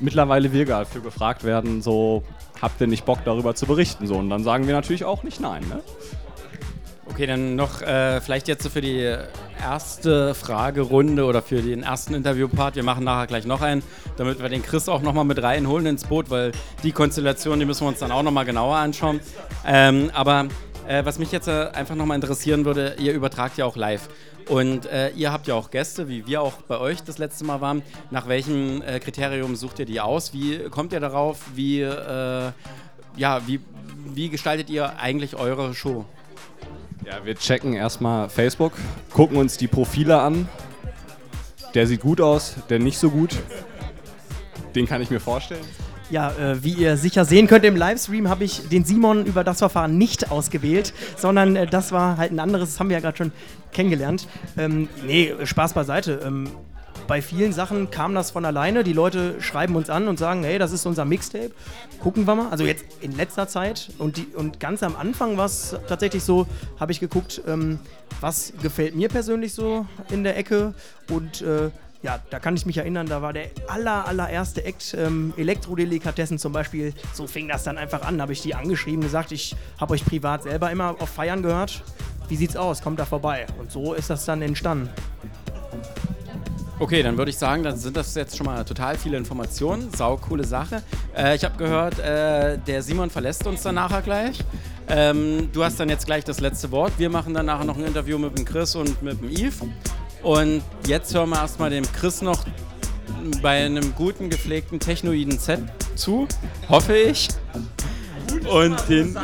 mittlerweile 0.00 0.52
wir 0.52 0.64
dafür 0.64 1.02
gefragt 1.02 1.44
werden, 1.44 1.82
so 1.82 2.22
habt 2.62 2.80
ihr 2.80 2.86
nicht 2.86 3.04
Bock 3.04 3.18
darüber 3.24 3.54
zu 3.54 3.66
berichten, 3.66 4.06
so 4.06 4.16
und 4.16 4.30
dann 4.30 4.44
sagen 4.44 4.66
wir 4.66 4.74
natürlich 4.74 5.04
auch 5.04 5.22
nicht 5.24 5.40
nein, 5.40 5.62
ne? 5.68 5.80
Okay, 7.10 7.26
dann 7.26 7.56
noch 7.56 7.82
äh, 7.82 8.20
vielleicht 8.20 8.48
jetzt 8.48 8.62
so 8.62 8.70
für 8.70 8.80
die 8.80 9.16
erste 9.60 10.34
Fragerunde 10.34 11.24
oder 11.24 11.42
für 11.42 11.60
den 11.60 11.82
ersten 11.82 12.14
Interviewpart. 12.14 12.76
Wir 12.76 12.84
machen 12.84 13.04
nachher 13.04 13.26
gleich 13.26 13.44
noch 13.44 13.60
einen, 13.60 13.82
damit 14.16 14.40
wir 14.40 14.48
den 14.48 14.62
Chris 14.62 14.88
auch 14.88 15.02
nochmal 15.02 15.24
mit 15.24 15.42
reinholen 15.42 15.86
ins 15.86 16.04
Boot, 16.04 16.30
weil 16.30 16.52
die 16.84 16.92
Konstellation, 16.92 17.58
die 17.58 17.64
müssen 17.64 17.82
wir 17.82 17.88
uns 17.88 17.98
dann 17.98 18.12
auch 18.12 18.22
nochmal 18.22 18.44
genauer 18.44 18.76
anschauen. 18.76 19.20
Ähm, 19.66 20.10
aber 20.14 20.46
äh, 20.86 21.04
was 21.04 21.18
mich 21.18 21.32
jetzt 21.32 21.48
äh, 21.48 21.68
einfach 21.72 21.94
nochmal 21.94 22.14
interessieren 22.14 22.64
würde, 22.64 22.94
ihr 22.98 23.12
übertragt 23.12 23.58
ja 23.58 23.64
auch 23.64 23.76
live. 23.76 24.08
Und 24.48 24.86
äh, 24.86 25.10
ihr 25.10 25.32
habt 25.32 25.46
ja 25.46 25.54
auch 25.54 25.70
Gäste, 25.70 26.08
wie 26.08 26.26
wir 26.26 26.40
auch 26.40 26.54
bei 26.62 26.78
euch 26.78 27.02
das 27.02 27.18
letzte 27.18 27.44
Mal 27.44 27.60
waren. 27.60 27.82
Nach 28.10 28.28
welchem 28.28 28.80
äh, 28.80 28.98
Kriterium 28.98 29.56
sucht 29.56 29.78
ihr 29.80 29.84
die 29.84 30.00
aus? 30.00 30.32
Wie 30.32 30.68
kommt 30.70 30.92
ihr 30.92 31.00
darauf? 31.00 31.40
Wie, 31.54 31.82
äh, 31.82 32.52
ja, 33.16 33.46
wie, 33.46 33.60
wie 34.14 34.30
gestaltet 34.30 34.70
ihr 34.70 34.98
eigentlich 34.98 35.36
eure 35.36 35.74
Show? 35.74 36.06
Ja, 37.08 37.24
wir 37.24 37.36
checken 37.36 37.72
erstmal 37.72 38.28
Facebook, 38.28 38.74
gucken 39.10 39.38
uns 39.38 39.56
die 39.56 39.66
Profile 39.66 40.20
an. 40.20 40.46
Der 41.72 41.86
sieht 41.86 42.02
gut 42.02 42.20
aus, 42.20 42.56
der 42.68 42.80
nicht 42.80 42.98
so 42.98 43.08
gut. 43.08 43.34
Den 44.74 44.86
kann 44.86 45.00
ich 45.00 45.08
mir 45.08 45.18
vorstellen. 45.18 45.64
Ja, 46.10 46.32
äh, 46.32 46.62
wie 46.62 46.74
ihr 46.74 46.98
sicher 46.98 47.24
sehen 47.24 47.46
könnt 47.46 47.64
im 47.64 47.76
Livestream, 47.76 48.28
habe 48.28 48.44
ich 48.44 48.68
den 48.68 48.84
Simon 48.84 49.24
über 49.24 49.42
das 49.42 49.60
Verfahren 49.60 49.96
nicht 49.96 50.30
ausgewählt, 50.30 50.92
sondern 51.16 51.56
äh, 51.56 51.66
das 51.66 51.92
war 51.92 52.18
halt 52.18 52.30
ein 52.30 52.40
anderes, 52.40 52.72
das 52.72 52.80
haben 52.80 52.90
wir 52.90 52.98
ja 52.98 53.00
gerade 53.00 53.16
schon 53.16 53.32
kennengelernt. 53.72 54.28
Ähm, 54.58 54.90
nee, 55.06 55.32
Spaß 55.44 55.72
beiseite. 55.72 56.20
Ähm, 56.26 56.50
bei 57.08 57.22
vielen 57.22 57.52
Sachen 57.52 57.90
kam 57.90 58.14
das 58.14 58.30
von 58.30 58.44
alleine. 58.44 58.84
Die 58.84 58.92
Leute 58.92 59.40
schreiben 59.40 59.74
uns 59.74 59.90
an 59.90 60.06
und 60.06 60.18
sagen, 60.18 60.44
hey, 60.44 60.58
das 60.58 60.72
ist 60.72 60.86
unser 60.86 61.06
Mixtape. 61.06 61.50
Gucken 62.00 62.26
wir 62.26 62.36
mal. 62.36 62.50
Also 62.50 62.64
jetzt 62.64 62.84
in 63.00 63.16
letzter 63.16 63.48
Zeit 63.48 63.88
und, 63.98 64.18
die, 64.18 64.26
und 64.36 64.60
ganz 64.60 64.84
am 64.84 64.94
Anfang 64.94 65.36
war 65.36 65.46
es 65.46 65.74
tatsächlich 65.88 66.22
so, 66.22 66.46
habe 66.78 66.92
ich 66.92 67.00
geguckt, 67.00 67.42
ähm, 67.48 67.80
was 68.20 68.52
gefällt 68.62 68.94
mir 68.94 69.08
persönlich 69.08 69.54
so 69.54 69.86
in 70.10 70.22
der 70.22 70.36
Ecke 70.36 70.74
und 71.10 71.40
äh, 71.40 71.70
ja, 72.02 72.20
da 72.30 72.38
kann 72.38 72.54
ich 72.54 72.64
mich 72.64 72.76
erinnern, 72.76 73.06
da 73.06 73.22
war 73.22 73.32
der 73.32 73.50
aller, 73.66 74.06
allererste 74.06 74.64
Act, 74.64 74.94
ähm, 74.96 75.32
Elektrodelikatessen 75.36 76.38
zum 76.38 76.52
Beispiel, 76.52 76.92
so 77.12 77.26
fing 77.26 77.48
das 77.48 77.64
dann 77.64 77.76
einfach 77.76 78.02
an. 78.02 78.20
Habe 78.20 78.32
ich 78.32 78.42
die 78.42 78.54
angeschrieben, 78.54 79.00
gesagt, 79.00 79.32
ich 79.32 79.56
habe 79.80 79.94
euch 79.94 80.04
privat 80.04 80.44
selber 80.44 80.70
immer 80.70 80.94
auf 81.00 81.08
Feiern 81.08 81.42
gehört. 81.42 81.82
Wie 82.28 82.36
sieht's 82.36 82.54
aus? 82.54 82.82
Kommt 82.82 83.00
da 83.00 83.04
vorbei. 83.04 83.46
Und 83.58 83.72
so 83.72 83.94
ist 83.94 84.10
das 84.10 84.26
dann 84.26 84.42
entstanden. 84.42 84.90
Okay, 86.80 87.02
dann 87.02 87.18
würde 87.18 87.30
ich 87.30 87.36
sagen, 87.36 87.64
dann 87.64 87.76
sind 87.76 87.96
das 87.96 88.14
jetzt 88.14 88.36
schon 88.36 88.46
mal 88.46 88.64
total 88.64 88.96
viele 88.96 89.16
Informationen. 89.16 89.90
Sau 89.96 90.16
coole 90.16 90.44
Sache. 90.44 90.82
Äh, 91.16 91.34
ich 91.34 91.44
habe 91.44 91.56
gehört, 91.56 91.98
äh, 91.98 92.56
der 92.56 92.82
Simon 92.82 93.10
verlässt 93.10 93.44
uns 93.48 93.62
dann 93.62 93.74
nachher 93.74 94.00
gleich. 94.00 94.38
Ähm, 94.88 95.48
du 95.52 95.64
hast 95.64 95.80
dann 95.80 95.88
jetzt 95.88 96.06
gleich 96.06 96.22
das 96.22 96.38
letzte 96.38 96.70
Wort. 96.70 96.92
Wir 96.96 97.10
machen 97.10 97.34
dann 97.34 97.46
nachher 97.46 97.64
noch 97.64 97.76
ein 97.76 97.84
Interview 97.84 98.16
mit 98.16 98.38
dem 98.38 98.44
Chris 98.44 98.76
und 98.76 99.02
mit 99.02 99.20
dem 99.20 99.28
Yves. 99.28 99.60
Und 100.22 100.62
jetzt 100.86 101.12
hören 101.12 101.30
wir 101.30 101.40
erstmal 101.40 101.70
dem 101.70 101.84
Chris 101.92 102.22
noch 102.22 102.44
bei 103.42 103.64
einem 103.64 103.92
guten, 103.96 104.30
gepflegten 104.30 104.78
technoiden 104.78 105.36
Set 105.36 105.60
zu. 105.96 106.28
Hoffe 106.68 106.96
ich. 106.96 107.28
Und 108.48 108.76
den, 108.88 109.16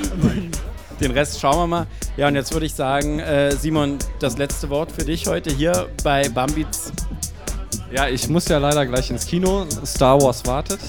den 1.01 1.11
Rest 1.13 1.39
schauen 1.39 1.59
wir 1.59 1.67
mal. 1.69 1.87
Ja, 2.17 2.27
und 2.27 2.35
jetzt 2.35 2.53
würde 2.53 2.67
ich 2.67 2.75
sagen, 2.75 3.21
äh, 3.21 3.53
Simon, 3.53 3.99
das 4.19 4.39
letzte 4.39 4.71
Wort 4.71 4.91
für 4.91 5.05
dich 5.05 5.29
heute 5.29 5.51
hier 5.53 5.89
bei 6.03 6.29
Bambits 6.29 6.93
Ja, 7.95 8.09
ich 8.09 8.29
muss 8.29 8.49
ja 8.49 8.59
leider 8.59 8.85
gleich 8.87 9.09
ins 9.11 9.25
Kino. 9.25 9.67
Star 9.87 10.21
Wars 10.21 10.45
wartet. 10.47 10.81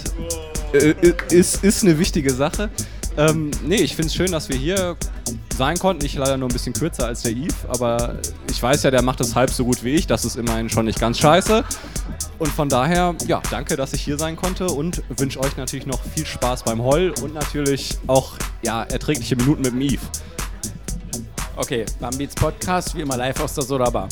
Äh, 0.74 0.96
ist, 1.30 1.64
ist 1.64 1.84
eine 1.84 2.00
wichtige 2.00 2.34
Sache. 2.34 2.72
Ähm, 3.16 3.52
nee, 3.64 3.76
ich 3.76 3.96
finde 3.96 4.08
es 4.08 4.16
schön, 4.16 4.32
dass 4.32 4.50
wir 4.50 4.58
hier 4.58 4.98
sein 5.56 5.78
konnten. 5.78 6.04
Ich 6.04 6.16
leider 6.16 6.36
nur 6.36 6.50
ein 6.50 6.54
bisschen 6.54 6.74
kürzer 6.74 7.06
als 7.06 7.22
der 7.22 7.34
Eve, 7.34 7.54
aber 7.68 8.16
ich 8.50 8.62
weiß 8.62 8.82
ja, 8.82 8.90
der 8.90 9.04
macht 9.04 9.22
es 9.22 9.36
halb 9.36 9.52
so 9.52 9.66
gut 9.66 9.84
wie 9.84 9.92
ich. 9.92 10.08
Das 10.08 10.26
ist 10.26 10.36
immerhin 10.36 10.68
schon 10.68 10.86
nicht 10.86 11.00
ganz 11.00 11.20
scheiße. 11.20 11.64
Und 12.40 12.52
von 12.52 12.70
daher, 12.70 13.14
ja, 13.28 13.40
danke, 13.52 13.76
dass 13.76 13.94
ich 13.94 14.02
hier 14.02 14.18
sein 14.18 14.36
konnte 14.36 14.66
und 14.66 15.04
wünsche 15.16 15.40
euch 15.40 15.56
natürlich 15.58 15.86
noch 15.86 16.02
viel 16.16 16.26
Spaß 16.26 16.64
beim 16.64 16.82
Heul 16.82 17.14
und 17.22 17.36
natürlich 17.36 18.00
auch 18.08 18.34
ja, 18.64 18.82
erträgliche 18.82 19.36
Minuten 19.36 19.62
mit 19.62 19.74
dem 19.74 19.82
Eve. 19.82 20.02
Okay, 21.56 21.86
Bambits 22.00 22.34
Podcast, 22.34 22.96
wie 22.96 23.02
immer 23.02 23.16
live 23.16 23.40
aus 23.42 23.54
der 23.54 23.64
Soda 23.64 23.92
Bar. 23.92 24.10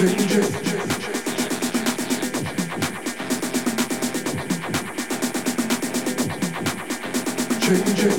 changing, 0.00 0.40
changing, 7.60 8.10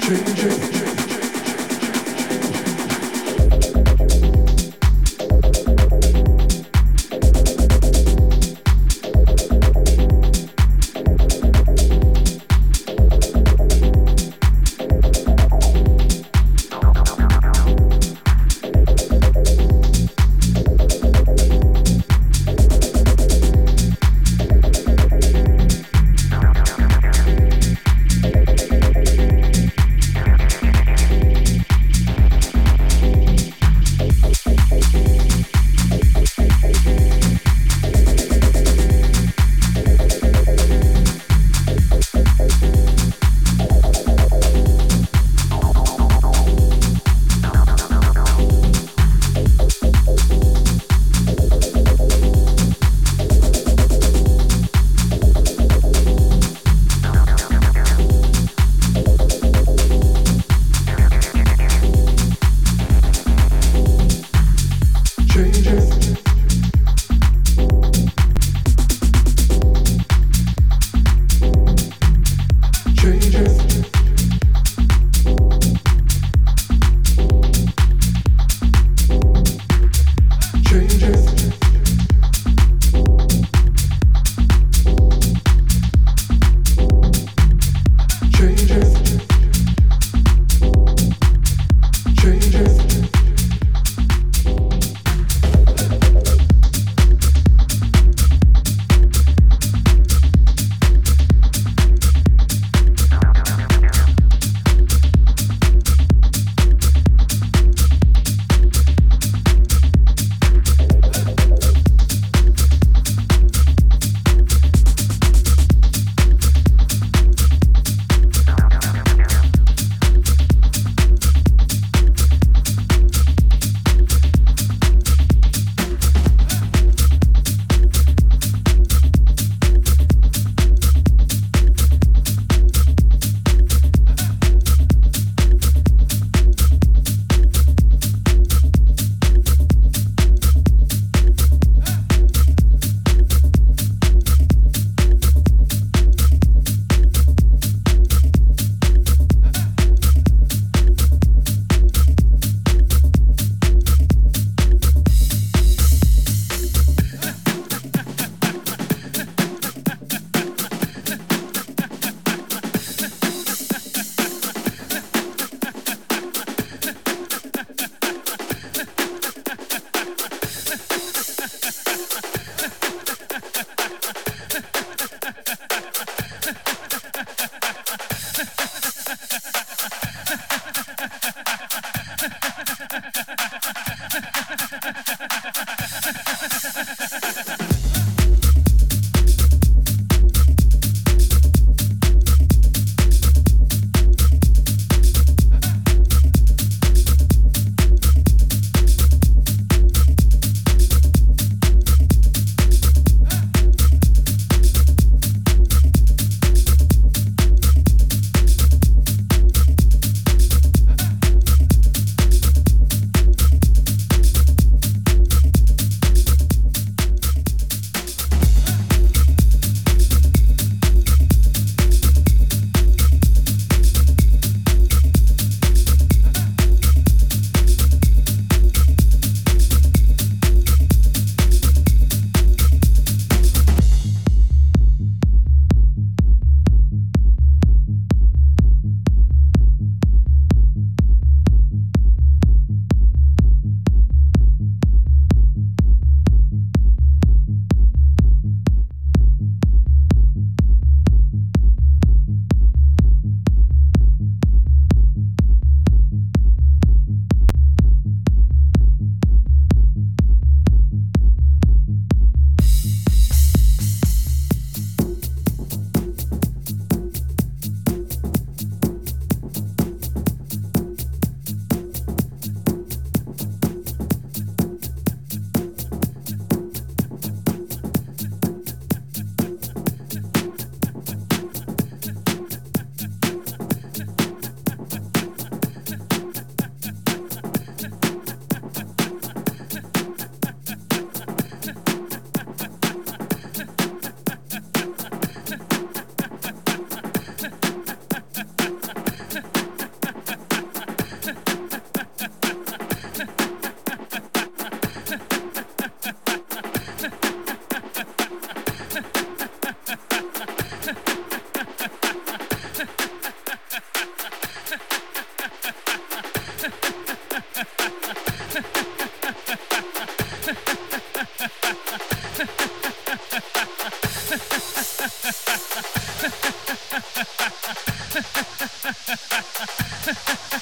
changing. 0.00 0.75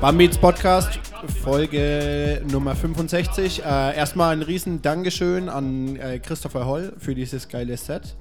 Bambits 0.00 0.38
Podcast, 0.38 0.98
Folge 1.42 2.42
Nummer 2.50 2.74
65. 2.74 3.62
Äh, 3.62 3.96
erstmal 3.96 4.34
ein 4.34 4.40
riesen 4.40 4.80
Dankeschön 4.80 5.50
an 5.50 5.96
äh, 5.96 6.18
Christopher 6.18 6.64
Holl 6.64 6.94
für 6.96 7.14
dieses 7.14 7.48
geile 7.48 7.76
Set. 7.76 8.16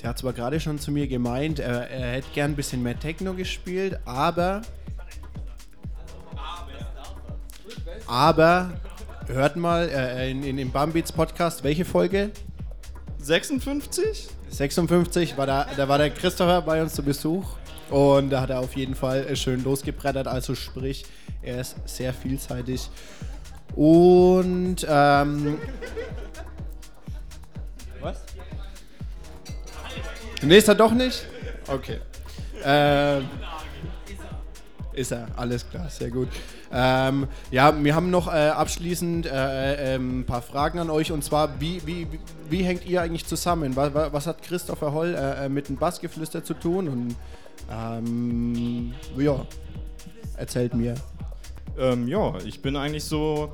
Der 0.00 0.08
hat 0.08 0.18
zwar 0.18 0.32
gerade 0.32 0.58
schon 0.60 0.78
zu 0.78 0.90
mir 0.90 1.06
gemeint, 1.06 1.58
er, 1.58 1.90
er 1.90 2.12
hätte 2.12 2.28
gern 2.32 2.52
ein 2.52 2.56
bisschen 2.56 2.82
mehr 2.82 2.98
Techno 2.98 3.34
gespielt, 3.34 3.98
aber. 4.06 4.62
Aber 8.06 8.72
hört 9.26 9.56
mal 9.56 9.90
äh, 9.90 10.30
in, 10.30 10.42
in 10.42 10.56
dem 10.56 10.72
Bambits 10.72 11.12
Podcast, 11.12 11.64
welche 11.64 11.84
Folge? 11.84 12.30
56? 13.18 14.28
56 14.48 15.36
war 15.36 15.46
da, 15.46 15.66
da 15.76 15.86
war 15.86 15.98
der 15.98 16.08
Christopher 16.08 16.62
bei 16.62 16.80
uns 16.80 16.94
zu 16.94 17.02
Besuch 17.02 17.44
und 17.90 18.30
da 18.30 18.40
hat 18.40 18.50
er 18.50 18.60
auf 18.60 18.74
jeden 18.76 18.94
Fall 18.94 19.26
äh, 19.26 19.36
schön 19.36 19.62
losgebrettert. 19.64 20.26
Also 20.26 20.54
sprich, 20.54 21.04
er 21.42 21.60
ist 21.60 21.76
sehr 21.86 22.12
vielseitig. 22.14 22.88
Und 23.76 24.86
ähm, 24.88 25.58
was? 28.00 28.22
Nee, 30.42 30.58
ist 30.58 30.68
er 30.68 30.74
doch 30.74 30.92
nicht? 30.92 31.24
Okay. 31.68 31.98
Ähm, 32.64 33.28
ist 34.92 35.10
er, 35.10 35.26
alles 35.36 35.68
klar, 35.68 35.88
sehr 35.90 36.10
gut. 36.10 36.28
Ähm, 36.72 37.26
ja, 37.50 37.72
wir 37.82 37.94
haben 37.94 38.10
noch 38.10 38.28
äh, 38.32 38.48
abschließend 38.48 39.26
äh, 39.26 39.94
äh, 39.94 39.96
ein 39.96 40.24
paar 40.24 40.42
Fragen 40.42 40.78
an 40.78 40.90
euch 40.90 41.10
und 41.12 41.24
zwar, 41.24 41.60
wie, 41.60 41.80
wie, 41.86 42.06
wie- 42.12 42.20
wie 42.50 42.62
hängt 42.62 42.84
ihr 42.86 43.00
eigentlich 43.02 43.26
zusammen? 43.26 43.74
Was, 43.76 43.92
was 43.94 44.26
hat 44.26 44.42
Christopher 44.42 44.92
Holl 44.92 45.14
äh, 45.14 45.46
äh, 45.46 45.48
mit 45.48 45.68
dem 45.68 45.76
Bassgeflüster 45.76 46.44
zu 46.44 46.54
tun? 46.54 46.88
Und 46.88 47.16
ähm, 47.70 48.92
ja, 49.16 49.46
erzählt 50.36 50.74
mir. 50.74 50.94
Ähm, 51.78 52.08
ja, 52.08 52.38
ich 52.44 52.62
bin 52.62 52.76
eigentlich 52.76 53.04
so 53.04 53.52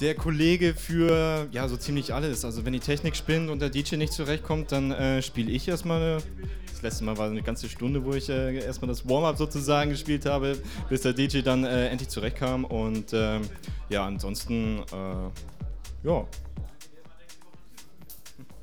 der 0.00 0.14
Kollege 0.14 0.74
für 0.74 1.48
ja 1.50 1.68
so 1.68 1.76
ziemlich 1.76 2.12
alles. 2.12 2.44
Also 2.44 2.64
wenn 2.64 2.72
die 2.72 2.80
Technik 2.80 3.16
spinnt 3.16 3.50
und 3.50 3.60
der 3.60 3.70
DJ 3.70 3.96
nicht 3.96 4.12
zurechtkommt, 4.12 4.72
dann 4.72 4.90
äh, 4.92 5.22
spiele 5.22 5.50
ich 5.50 5.66
erstmal 5.68 6.00
eine. 6.00 6.22
Das 6.70 6.82
letzte 6.82 7.04
Mal 7.04 7.16
war 7.16 7.30
eine 7.30 7.42
ganze 7.42 7.68
Stunde, 7.68 8.04
wo 8.04 8.12
ich 8.12 8.28
äh, 8.28 8.58
erstmal 8.58 8.88
das 8.88 9.08
Warm-up 9.08 9.38
sozusagen 9.38 9.90
gespielt 9.90 10.26
habe, 10.26 10.58
bis 10.88 11.02
der 11.02 11.14
DJ 11.14 11.40
dann 11.40 11.64
äh, 11.64 11.88
endlich 11.88 12.10
zurechtkam. 12.10 12.64
Und 12.64 13.12
ähm, 13.12 13.42
ja, 13.88 14.06
ansonsten 14.06 14.80
äh, 14.92 16.06
ja. 16.06 16.26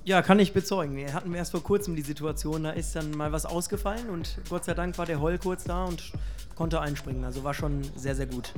Ja, 0.03 0.23
kann 0.23 0.39
ich 0.39 0.51
bezeugen. 0.51 0.95
Wir 0.95 1.13
hatten 1.13 1.33
erst 1.35 1.51
vor 1.51 1.61
kurzem 1.61 1.95
die 1.95 2.01
Situation, 2.01 2.63
da 2.63 2.71
ist 2.71 2.95
dann 2.95 3.11
mal 3.11 3.31
was 3.31 3.45
ausgefallen 3.45 4.09
und 4.09 4.39
Gott 4.49 4.65
sei 4.65 4.73
Dank 4.73 4.97
war 4.97 5.05
der 5.05 5.21
Heul 5.21 5.37
kurz 5.37 5.63
da 5.63 5.85
und 5.85 6.11
konnte 6.55 6.81
einspringen. 6.81 7.23
Also 7.23 7.43
war 7.43 7.53
schon 7.53 7.83
sehr, 7.95 8.15
sehr 8.15 8.25
gut. 8.25 8.51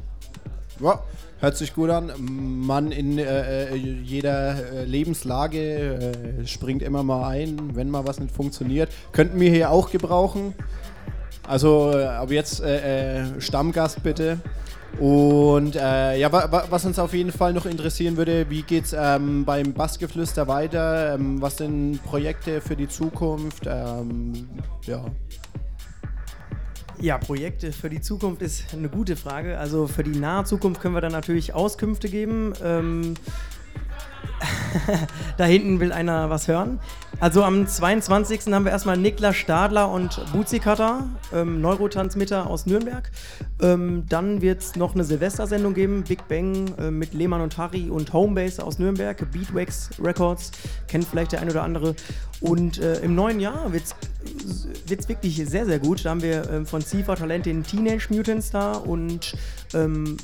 Ja, 0.79 1.03
hört 1.39 1.57
sich 1.57 1.73
gut 1.73 1.89
an. 1.89 2.13
Mann 2.17 2.93
in 2.93 3.19
äh, 3.19 3.73
äh, 3.73 3.75
jeder 3.75 4.55
äh, 4.55 4.85
Lebenslage 4.85 6.39
äh, 6.41 6.47
springt 6.47 6.81
immer 6.81 7.03
mal 7.03 7.27
ein, 7.27 7.75
wenn 7.75 7.89
mal 7.89 8.07
was 8.07 8.21
nicht 8.21 8.33
funktioniert. 8.33 8.89
Könnten 9.11 9.37
wir 9.39 9.51
hier 9.51 9.69
auch 9.69 9.91
gebrauchen. 9.91 10.55
Also, 11.45 11.91
aber 11.91 12.31
jetzt 12.31 12.61
äh, 12.61 13.19
äh, 13.19 13.41
Stammgast 13.41 14.01
bitte. 14.01 14.39
Und 14.99 15.75
äh, 15.75 16.19
ja, 16.19 16.31
wa 16.31 16.51
wa 16.51 16.65
was 16.69 16.85
uns 16.85 16.99
auf 16.99 17.13
jeden 17.13 17.31
Fall 17.31 17.53
noch 17.53 17.65
interessieren 17.65 18.15
würde, 18.15 18.49
wie 18.49 18.61
geht's 18.61 18.95
ähm, 18.97 19.43
beim 19.43 19.73
Bassgeflüster 19.73 20.47
weiter? 20.47 21.15
Ähm, 21.15 21.41
was 21.41 21.57
sind 21.57 21.99
Projekte 22.03 22.61
für 22.61 22.75
die 22.75 22.87
Zukunft? 22.87 23.65
Ähm, 23.65 24.47
ja. 24.85 25.05
Ja, 26.99 27.17
Projekte 27.17 27.73
für 27.73 27.89
die 27.89 28.01
Zukunft 28.01 28.41
ist 28.41 28.73
eine 28.73 28.87
gute 28.87 29.15
Frage. 29.15 29.57
Also 29.57 29.87
für 29.87 30.03
die 30.03 30.17
nahe 30.17 30.45
Zukunft 30.45 30.79
können 30.79 30.93
wir 30.93 31.01
dann 31.01 31.11
natürlich 31.11 31.53
Auskünfte 31.53 32.07
geben. 32.07 32.53
Ähm, 32.63 33.15
da 35.37 35.45
hinten 35.45 35.79
will 35.79 35.91
einer 35.91 36.29
was 36.29 36.47
hören. 36.47 36.79
Also 37.19 37.43
am 37.43 37.67
22. 37.67 38.51
haben 38.51 38.65
wir 38.65 38.71
erstmal 38.71 38.97
Niklas 38.97 39.35
Stadler 39.35 39.89
und 39.89 40.19
Buzi 40.33 40.59
Cutter, 40.59 41.07
ähm, 41.33 41.61
Neurotransmitter 41.61 42.47
aus 42.47 42.65
Nürnberg. 42.65 43.09
Ähm, 43.61 44.05
dann 44.09 44.41
wird 44.41 44.61
es 44.61 44.75
noch 44.75 44.93
eine 44.93 45.03
Silvestersendung 45.03 45.73
geben, 45.73 46.03
Big 46.03 46.27
Bang 46.27 46.73
äh, 46.77 46.91
mit 46.91 47.13
Lehmann 47.13 47.41
und 47.41 47.57
Harry 47.57 47.89
und 47.89 48.11
Homebase 48.11 48.63
aus 48.63 48.79
Nürnberg, 48.79 49.31
Beatwax 49.31 49.91
Records, 50.01 50.51
kennt 50.87 51.05
vielleicht 51.05 51.31
der 51.31 51.41
ein 51.41 51.49
oder 51.49 51.63
andere. 51.63 51.95
Und 52.41 52.79
äh, 52.79 52.99
im 52.99 53.15
neuen 53.15 53.39
Jahr 53.39 53.71
wird 53.71 53.83
es 53.83 55.09
wirklich 55.09 55.37
sehr, 55.47 55.65
sehr 55.65 55.79
gut. 55.79 56.03
Da 56.03 56.09
haben 56.09 56.21
wir 56.21 56.49
ähm, 56.49 56.65
von 56.65 56.81
Cifa 56.81 57.15
Talent 57.15 57.45
den 57.45 57.63
Teenage 57.63 58.07
Mutants 58.09 58.51
da 58.51 58.73
und 58.73 59.35
ähm, 59.73 60.17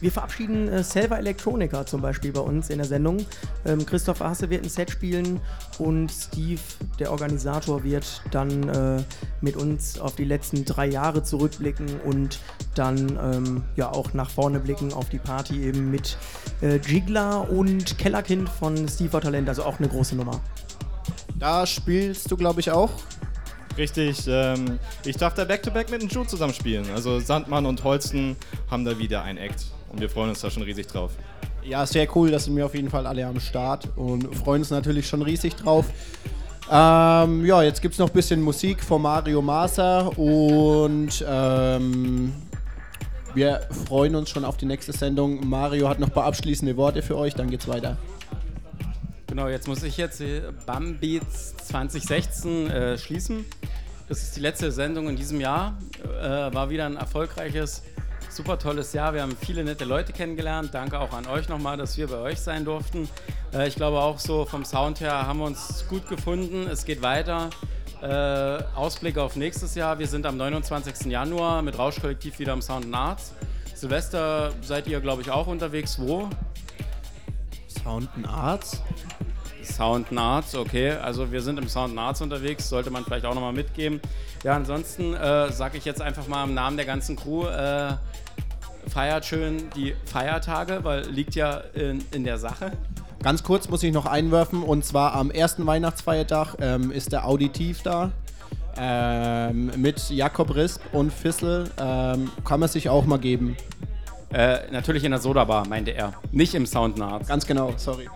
wir 0.00 0.10
verabschieden 0.10 0.68
äh, 0.68 0.82
Selva 0.82 1.16
Electronica 1.16 1.84
zum 1.86 2.00
Beispiel 2.00 2.32
bei 2.32 2.40
uns 2.40 2.70
in 2.70 2.78
der 2.78 2.86
Sendung. 2.86 3.24
Ähm, 3.66 3.84
Christopher 3.84 4.30
Hasse 4.30 4.50
wird 4.50 4.64
ein 4.64 4.68
Set 4.68 4.90
spielen 4.90 5.40
und 5.78 6.10
Steve, 6.10 6.60
der 6.98 7.10
Organisator, 7.12 7.84
wird 7.84 8.22
dann 8.30 8.68
äh, 8.68 9.02
mit 9.40 9.56
uns 9.56 9.98
auf 9.98 10.16
die 10.16 10.24
letzten 10.24 10.64
drei 10.64 10.86
Jahre 10.86 11.22
zurückblicken 11.22 12.00
und 12.00 12.38
dann 12.74 13.18
ähm, 13.22 13.64
ja 13.76 13.90
auch 13.90 14.14
nach 14.14 14.30
vorne 14.30 14.60
blicken 14.60 14.92
auf 14.92 15.08
die 15.08 15.18
Party 15.18 15.62
eben 15.62 15.90
mit 15.90 16.16
äh, 16.62 16.76
Jigla 16.76 17.38
und 17.38 17.98
Kellerkind 17.98 18.48
von 18.48 18.88
Steve 18.88 19.20
Talent, 19.20 19.48
also 19.48 19.64
auch 19.64 19.78
eine 19.78 19.88
große 19.88 20.16
Nummer. 20.16 20.40
Da 21.38 21.66
spielst 21.66 22.30
du, 22.30 22.36
glaube 22.36 22.60
ich, 22.60 22.70
auch. 22.70 22.90
Richtig, 23.76 24.24
ähm, 24.28 24.78
ich 25.04 25.16
darf 25.16 25.34
da 25.34 25.44
Back-to-Back 25.44 25.90
mit 25.90 26.02
dem 26.02 26.08
Jude 26.08 26.28
zusammenspielen. 26.28 26.90
Also 26.94 27.20
Sandmann 27.20 27.66
und 27.66 27.82
Holsten 27.84 28.36
haben 28.70 28.84
da 28.84 28.98
wieder 28.98 29.22
ein 29.22 29.38
Act. 29.38 29.66
Und 29.90 30.00
wir 30.00 30.08
freuen 30.08 30.30
uns 30.30 30.40
da 30.40 30.50
schon 30.50 30.62
riesig 30.62 30.86
drauf. 30.86 31.12
Ja, 31.62 31.84
sehr 31.84 32.08
cool, 32.16 32.30
das 32.30 32.44
sind 32.44 32.56
wir 32.56 32.64
auf 32.64 32.74
jeden 32.74 32.88
Fall 32.88 33.06
alle 33.06 33.26
am 33.26 33.38
Start 33.38 33.88
und 33.96 34.34
freuen 34.34 34.62
uns 34.62 34.70
natürlich 34.70 35.06
schon 35.06 35.20
riesig 35.22 35.56
drauf. 35.56 35.86
Ähm, 36.70 37.44
ja, 37.44 37.62
jetzt 37.62 37.82
gibt 37.82 37.94
es 37.94 37.98
noch 37.98 38.08
ein 38.08 38.14
bisschen 38.14 38.40
Musik 38.40 38.82
von 38.82 39.02
Mario 39.02 39.42
Maser 39.42 40.16
und 40.16 41.24
ähm, 41.28 42.32
wir 43.34 43.60
freuen 43.86 44.14
uns 44.14 44.30
schon 44.30 44.44
auf 44.44 44.56
die 44.56 44.66
nächste 44.66 44.92
Sendung. 44.92 45.46
Mario 45.48 45.88
hat 45.88 45.98
noch 45.98 46.08
ein 46.08 46.14
paar 46.14 46.24
abschließende 46.24 46.76
Worte 46.76 47.02
für 47.02 47.16
euch, 47.16 47.34
dann 47.34 47.50
geht's 47.50 47.68
weiter. 47.68 47.98
Genau, 49.26 49.48
jetzt 49.48 49.68
muss 49.68 49.82
ich 49.82 49.96
jetzt 49.96 50.22
Bambeats 50.66 51.56
2016 51.68 52.70
äh, 52.70 52.98
schließen. 52.98 53.44
Das 54.08 54.22
ist 54.22 54.34
die 54.34 54.40
letzte 54.40 54.72
Sendung 54.72 55.08
in 55.08 55.14
diesem 55.14 55.40
Jahr. 55.40 55.78
Äh, 56.02 56.52
war 56.52 56.68
wieder 56.68 56.86
ein 56.86 56.96
erfolgreiches, 56.96 57.84
super 58.30 58.58
tolles 58.58 58.92
Jahr. 58.92 59.14
Wir 59.14 59.22
haben 59.22 59.36
viele 59.36 59.64
nette 59.64 59.84
Leute 59.84 60.12
kennengelernt. 60.12 60.70
Danke 60.72 60.98
auch 60.98 61.12
an 61.12 61.26
euch 61.26 61.48
nochmal, 61.48 61.76
dass 61.76 61.96
wir 61.96 62.06
bei 62.06 62.18
euch 62.18 62.40
sein 62.40 62.64
durften. 62.64 63.08
Äh, 63.52 63.68
ich 63.68 63.74
glaube 63.74 64.00
auch 64.00 64.18
so 64.18 64.44
vom 64.44 64.64
Sound 64.64 65.00
her 65.00 65.26
haben 65.26 65.38
wir 65.40 65.46
uns 65.46 65.84
gut 65.88 66.08
gefunden. 66.08 66.66
Es 66.68 66.84
geht 66.84 67.02
weiter. 67.02 67.50
Äh, 68.02 68.06
Ausblick 68.74 69.18
auf 69.18 69.36
nächstes 69.36 69.74
Jahr. 69.74 69.98
Wir 69.98 70.06
sind 70.06 70.26
am 70.26 70.36
29. 70.36 71.10
Januar 71.10 71.62
mit 71.62 71.78
Rauschkollektiv 71.78 72.38
wieder 72.38 72.52
im 72.52 72.62
Sound 72.62 72.92
Arts. 72.94 73.34
Silvester 73.74 74.52
seid 74.62 74.86
ihr, 74.86 75.00
glaube 75.00 75.22
ich, 75.22 75.30
auch 75.30 75.46
unterwegs. 75.46 75.98
Wo? 75.98 76.28
Sound 77.68 78.08
Arts? 78.26 78.82
Sound 79.70 80.08
and 80.10 80.18
Arts, 80.18 80.54
okay. 80.54 80.92
Also 80.92 81.30
wir 81.30 81.42
sind 81.42 81.58
im 81.58 81.68
Sound 81.68 81.90
and 81.90 81.98
Arts 81.98 82.20
unterwegs, 82.20 82.68
sollte 82.68 82.90
man 82.90 83.04
vielleicht 83.04 83.24
auch 83.24 83.34
nochmal 83.34 83.52
mitgeben. 83.52 84.00
Ja, 84.44 84.54
ansonsten 84.54 85.14
äh, 85.14 85.50
sage 85.52 85.78
ich 85.78 85.84
jetzt 85.84 86.02
einfach 86.02 86.26
mal 86.28 86.44
im 86.44 86.54
Namen 86.54 86.76
der 86.76 86.86
ganzen 86.86 87.16
Crew, 87.16 87.46
äh, 87.46 87.94
feiert 88.88 89.24
schön 89.24 89.70
die 89.76 89.94
Feiertage, 90.04 90.80
weil 90.82 91.06
liegt 91.06 91.34
ja 91.34 91.58
in, 91.74 92.04
in 92.12 92.24
der 92.24 92.38
Sache. 92.38 92.72
Ganz 93.22 93.42
kurz 93.42 93.68
muss 93.68 93.82
ich 93.82 93.92
noch 93.92 94.06
einwerfen 94.06 94.62
und 94.62 94.84
zwar 94.84 95.14
am 95.14 95.30
ersten 95.30 95.66
Weihnachtsfeiertag 95.66 96.56
ähm, 96.60 96.90
ist 96.90 97.12
der 97.12 97.26
Auditiv 97.26 97.82
da. 97.82 98.12
Ähm, 98.78 99.72
mit 99.76 100.08
Jakob 100.10 100.54
Risp 100.54 100.80
und 100.92 101.12
Fissel 101.12 101.70
ähm, 101.78 102.30
kann 102.44 102.60
man 102.60 102.68
sich 102.68 102.88
auch 102.88 103.04
mal 103.04 103.18
geben. 103.18 103.56
Äh, 104.32 104.70
natürlich 104.70 105.02
in 105.04 105.10
der 105.10 105.20
Soda-Bar, 105.20 105.66
meinte 105.66 105.90
er. 105.90 106.12
Nicht 106.30 106.54
im 106.54 106.64
Sound 106.64 107.00
and 107.00 107.12
Arts. 107.12 107.28
Ganz 107.28 107.46
genau, 107.46 107.74
sorry. 107.76 108.08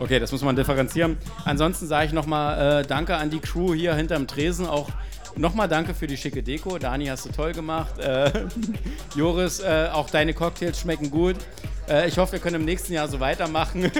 Okay, 0.00 0.18
das 0.18 0.32
muss 0.32 0.42
man 0.42 0.56
differenzieren. 0.56 1.16
Ansonsten 1.44 1.86
sage 1.86 2.06
ich 2.06 2.12
nochmal 2.12 2.80
äh, 2.80 2.86
Danke 2.86 3.16
an 3.16 3.30
die 3.30 3.38
Crew 3.38 3.74
hier 3.74 3.94
hinterm 3.94 4.26
Tresen. 4.26 4.66
Auch 4.66 4.88
nochmal 5.36 5.68
Danke 5.68 5.94
für 5.94 6.08
die 6.08 6.16
schicke 6.16 6.42
Deko. 6.42 6.78
Dani, 6.78 7.06
hast 7.06 7.26
du 7.26 7.30
toll 7.30 7.52
gemacht. 7.52 7.98
Äh, 7.98 8.32
Joris, 9.14 9.60
äh, 9.60 9.88
auch 9.92 10.10
deine 10.10 10.34
Cocktails 10.34 10.80
schmecken 10.80 11.10
gut. 11.10 11.36
Äh, 11.88 12.08
ich 12.08 12.18
hoffe, 12.18 12.32
wir 12.32 12.38
können 12.40 12.56
im 12.56 12.64
nächsten 12.64 12.92
Jahr 12.92 13.06
so 13.06 13.20
weitermachen. 13.20 13.92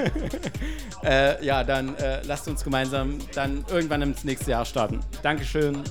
äh, 1.03 1.43
ja, 1.45 1.63
dann 1.63 1.95
lasst 2.25 2.49
uns 2.49 2.63
gemeinsam 2.63 3.17
dann 3.33 3.63
irgendwann 3.69 4.01
ins 4.01 4.25
nächste 4.25 4.51
Jahr 4.51 4.65
starten. 4.65 4.99
Dankeschön. 5.23 5.81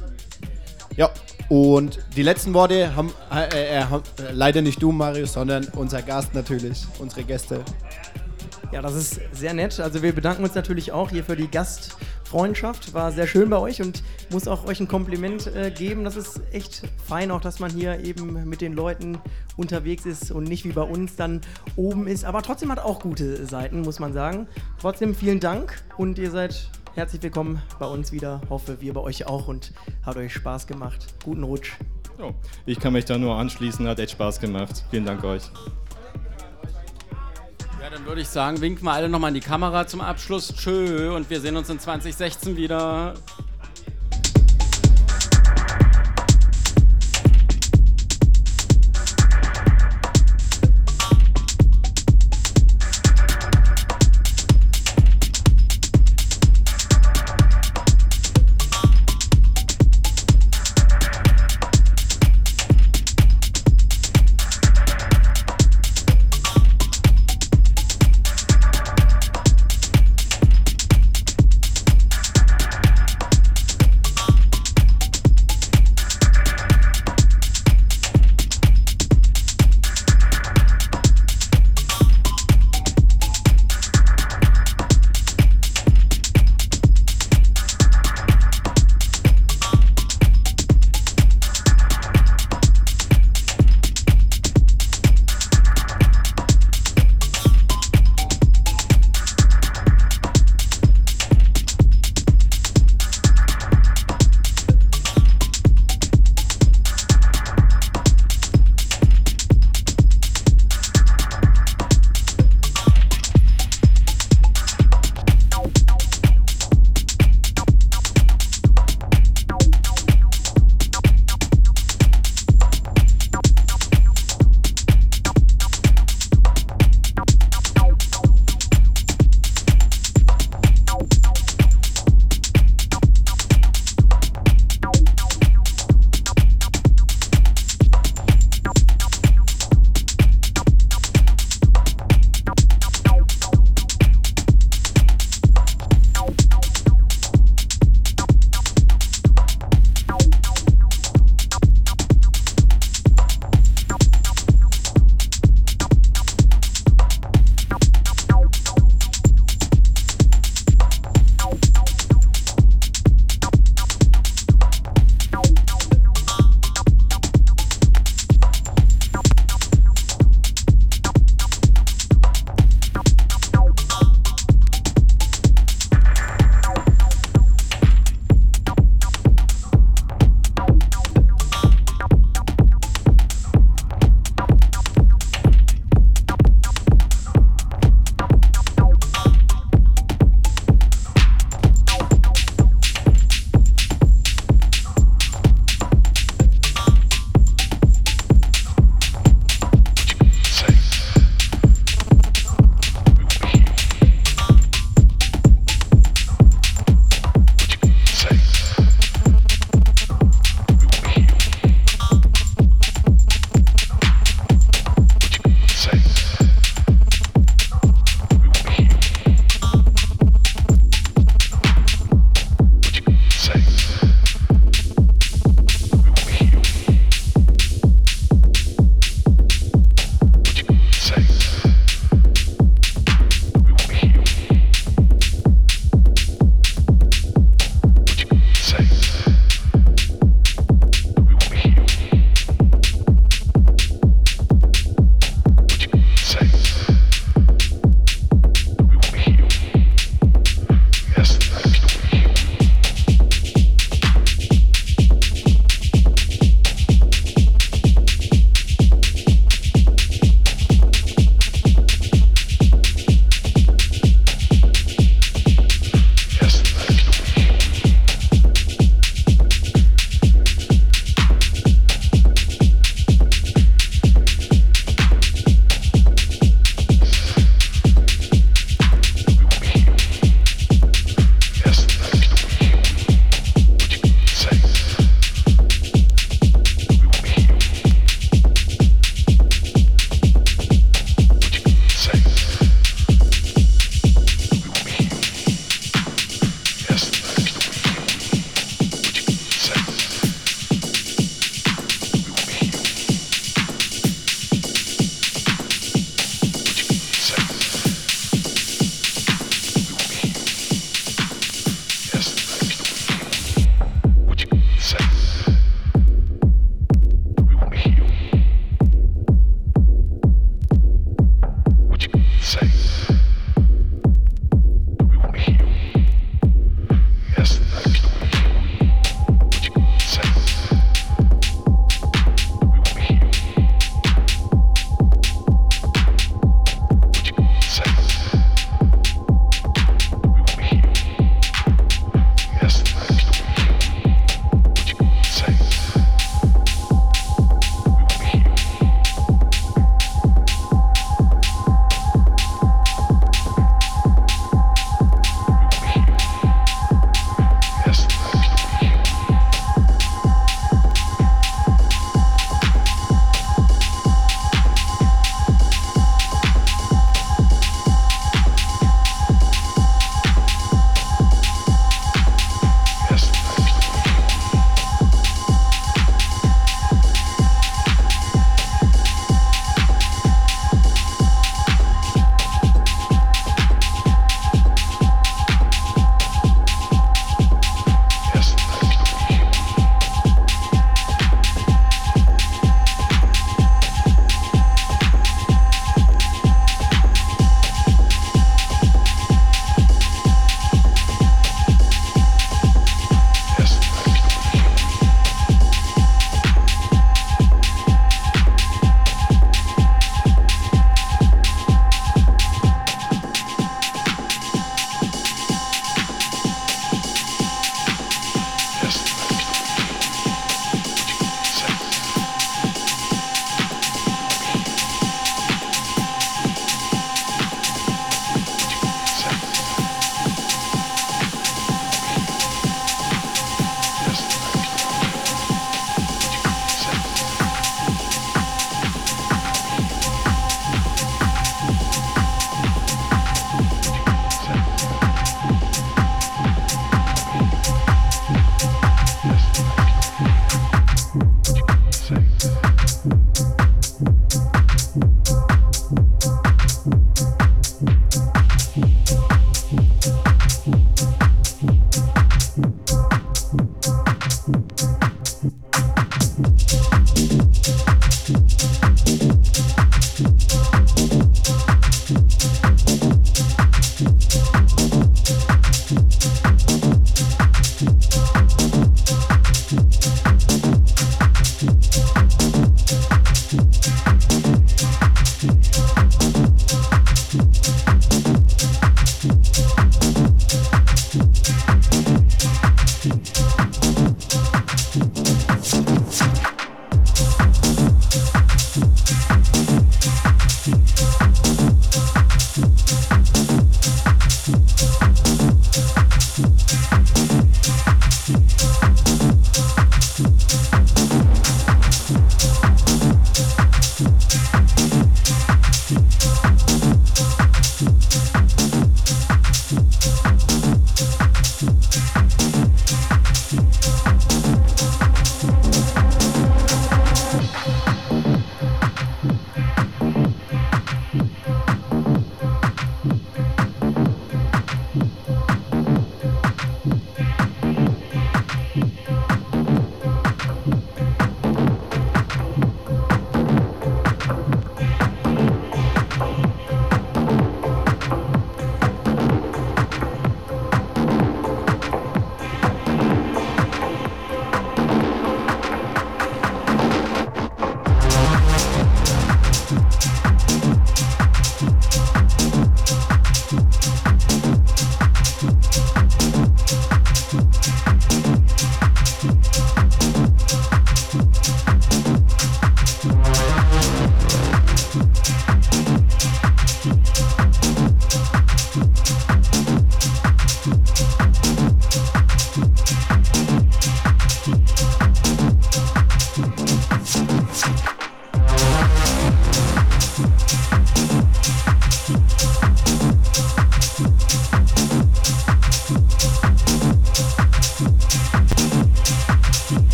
Ja, 0.97 1.09
und 1.51 1.99
die 2.17 2.23
letzten 2.23 2.55
Worte 2.55 2.95
haben 2.95 3.12
äh, 3.33 3.79
äh, 3.79 3.83
haben, 3.83 4.05
äh, 4.20 4.31
leider 4.33 4.62
nicht 4.62 4.81
du, 4.81 4.93
Marius, 4.93 5.33
sondern 5.33 5.67
unser 5.75 6.01
Gast 6.01 6.33
natürlich, 6.33 6.87
unsere 7.01 7.25
Gäste. 7.25 7.65
Ja, 8.70 8.81
das 8.81 8.95
ist 8.95 9.20
sehr 9.33 9.53
nett. 9.53 9.81
Also 9.81 10.01
wir 10.01 10.15
bedanken 10.15 10.45
uns 10.45 10.55
natürlich 10.55 10.93
auch 10.93 11.11
hier 11.11 11.25
für 11.25 11.35
die 11.35 11.49
Freundschaft. 12.23 12.95
War 12.95 13.11
sehr 13.11 13.27
schön 13.27 13.51
bei 13.51 13.59
euch 13.59 13.83
und 13.83 14.05
muss 14.31 14.47
auch 14.47 14.65
euch 14.65 14.79
ein 14.79 14.87
Kompliment 14.87 15.49
äh, 15.49 15.73
geben. 15.73 16.05
Das 16.05 16.15
ist 16.15 16.41
echt 16.53 16.83
fein, 17.05 17.33
auch 17.33 17.41
dass 17.41 17.59
man 17.59 17.73
hier 17.73 17.99
eben 18.05 18.49
mit 18.49 18.61
den 18.61 18.75
Leuten 18.75 19.19
unterwegs 19.57 20.07
ist 20.07 20.31
und 20.31 20.45
nicht 20.45 20.65
wie 20.65 20.70
bei 20.70 20.83
uns 20.83 21.17
dann 21.17 21.41
oben 21.75 22.07
ist. 22.07 22.25
Aber 22.25 22.43
trotzdem 22.43 22.70
hat 22.70 22.79
auch 22.79 23.01
gute 23.01 23.45
Seiten, 23.45 23.81
muss 23.81 23.99
man 23.99 24.12
sagen. 24.12 24.47
Trotzdem 24.81 25.17
vielen 25.17 25.41
Dank 25.41 25.83
und 25.97 26.17
ihr 26.17 26.31
seid 26.31 26.70
herzlich 26.94 27.23
willkommen 27.23 27.62
bei 27.78 27.86
uns 27.86 28.12
wieder. 28.12 28.41
Hoffe, 28.49 28.81
wir 28.81 28.94
bei 28.94 29.01
euch 29.01 29.27
auch 29.27 29.49
und 29.49 29.73
hat 30.05 30.17
euch 30.17 30.33
Spaß 30.35 30.67
gemacht. 30.67 31.07
Guten 31.25 31.43
Rutsch. 31.43 31.73
Ja, 32.19 32.31
ich 32.67 32.78
kann 32.78 32.93
mich 32.93 33.05
da 33.05 33.19
nur 33.19 33.36
anschließen, 33.36 33.86
hat 33.86 33.99
echt 33.99 34.12
Spaß 34.12 34.41
gemacht. 34.41 34.85
Vielen 34.91 35.05
Dank 35.05 35.25
euch. 35.25 35.43
Ja, 37.81 37.91
dann 37.91 38.05
würde 38.05 38.20
ich 38.20 38.28
sagen, 38.28 38.60
winken 38.60 38.85
wir 38.85 38.93
alle 38.93 39.09
nochmal 39.09 39.28
in 39.28 39.35
die 39.35 39.41
Kamera 39.41 39.86
zum 39.86 40.01
Abschluss. 40.01 40.55
Tschö 40.55 41.15
und 41.15 41.31
wir 41.31 41.41
sehen 41.41 41.57
uns 41.57 41.70
in 41.70 41.78
2016 41.78 42.57
wieder. 42.57 43.15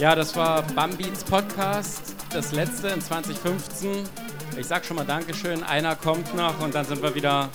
Ja, 0.00 0.14
das 0.14 0.34
war 0.34 0.62
Bambeats 0.62 1.22
Podcast, 1.22 2.14
das 2.32 2.52
letzte 2.52 2.88
in 2.88 3.02
2015. 3.02 4.08
Ich 4.56 4.66
sag 4.66 4.82
schon 4.82 4.96
mal 4.96 5.04
Dankeschön. 5.04 5.62
Einer 5.62 5.94
kommt 5.94 6.34
noch 6.34 6.58
und 6.60 6.74
dann 6.74 6.86
sind 6.86 7.02
wir 7.02 7.14
wieder 7.14 7.50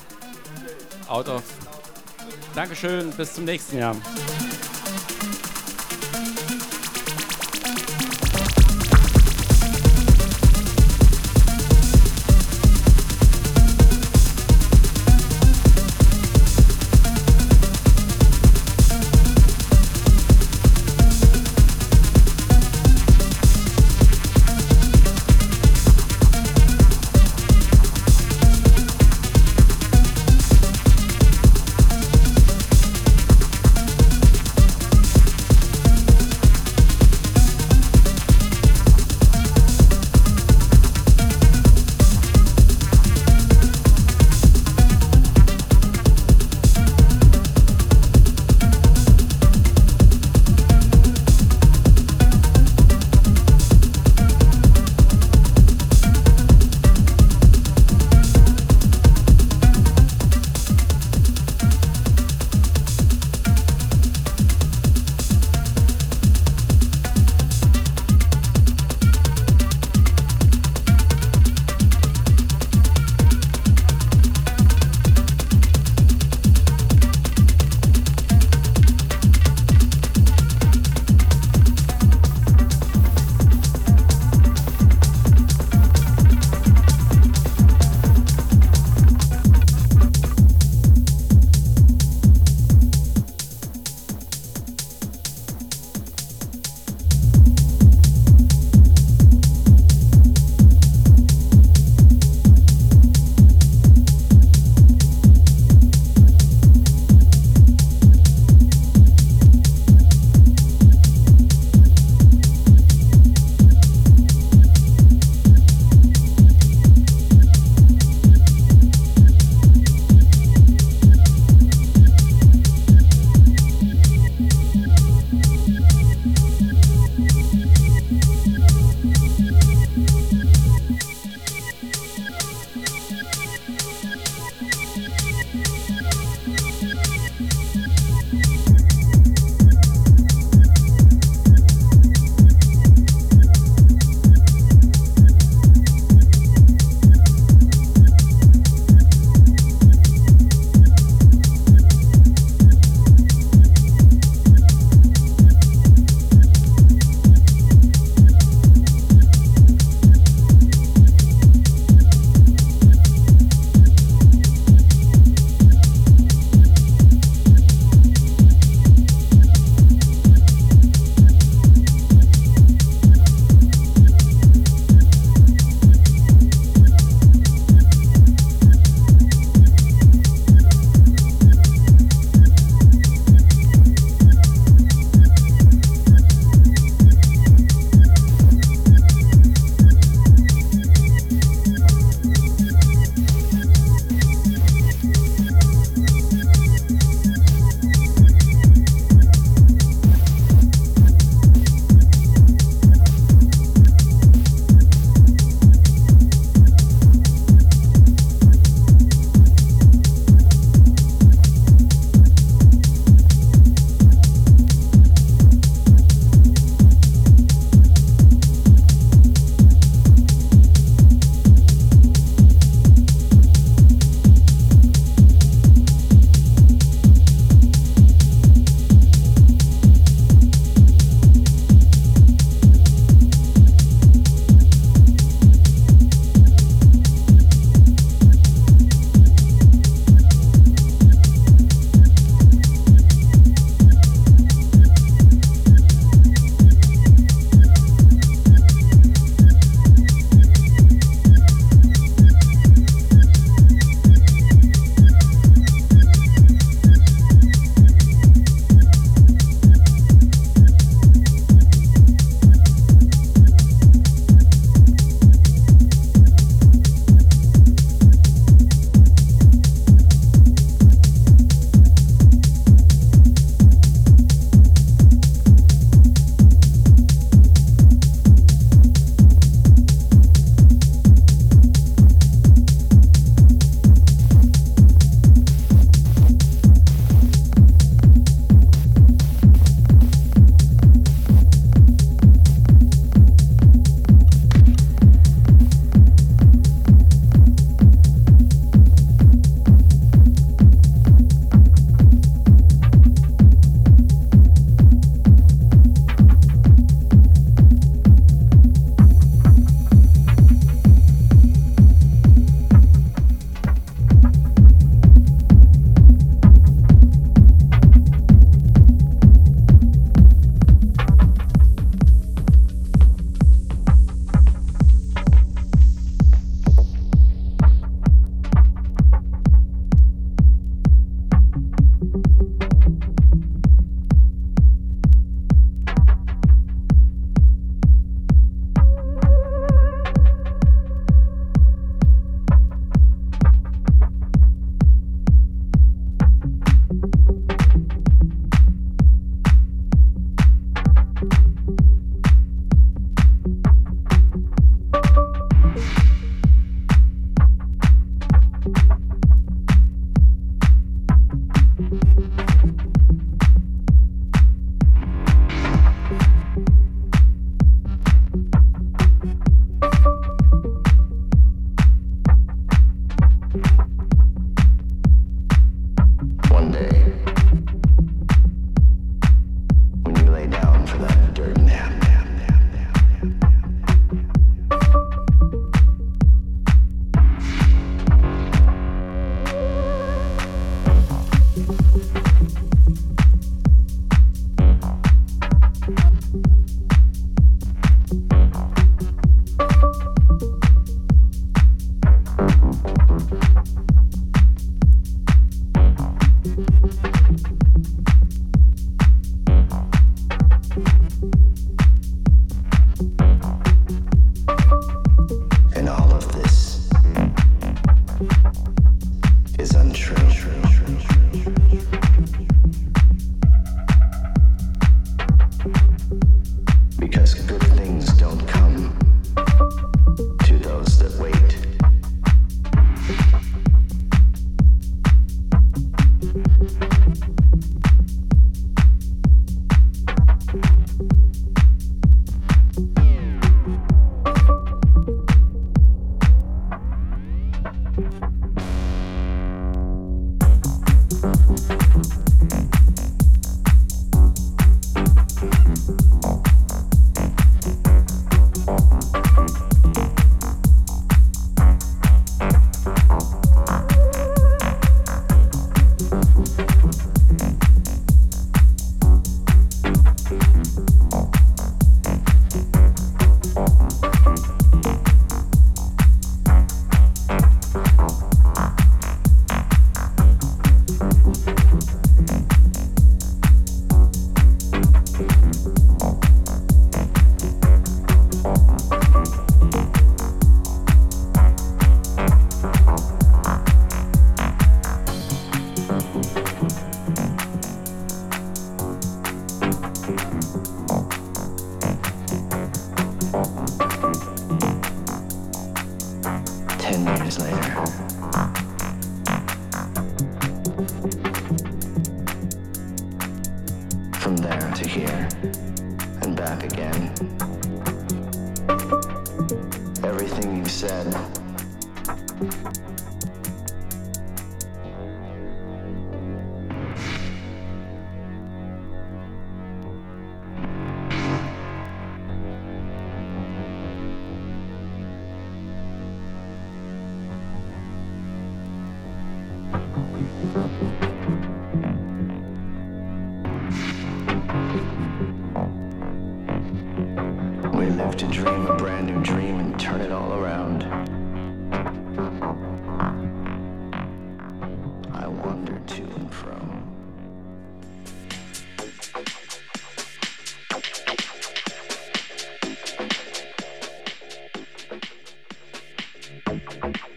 out 1.07 1.27
of. 1.27 1.41
Dankeschön, 2.53 3.09
bis 3.13 3.33
zum 3.33 3.45
nächsten 3.45 3.79
Jahr. 3.79 3.95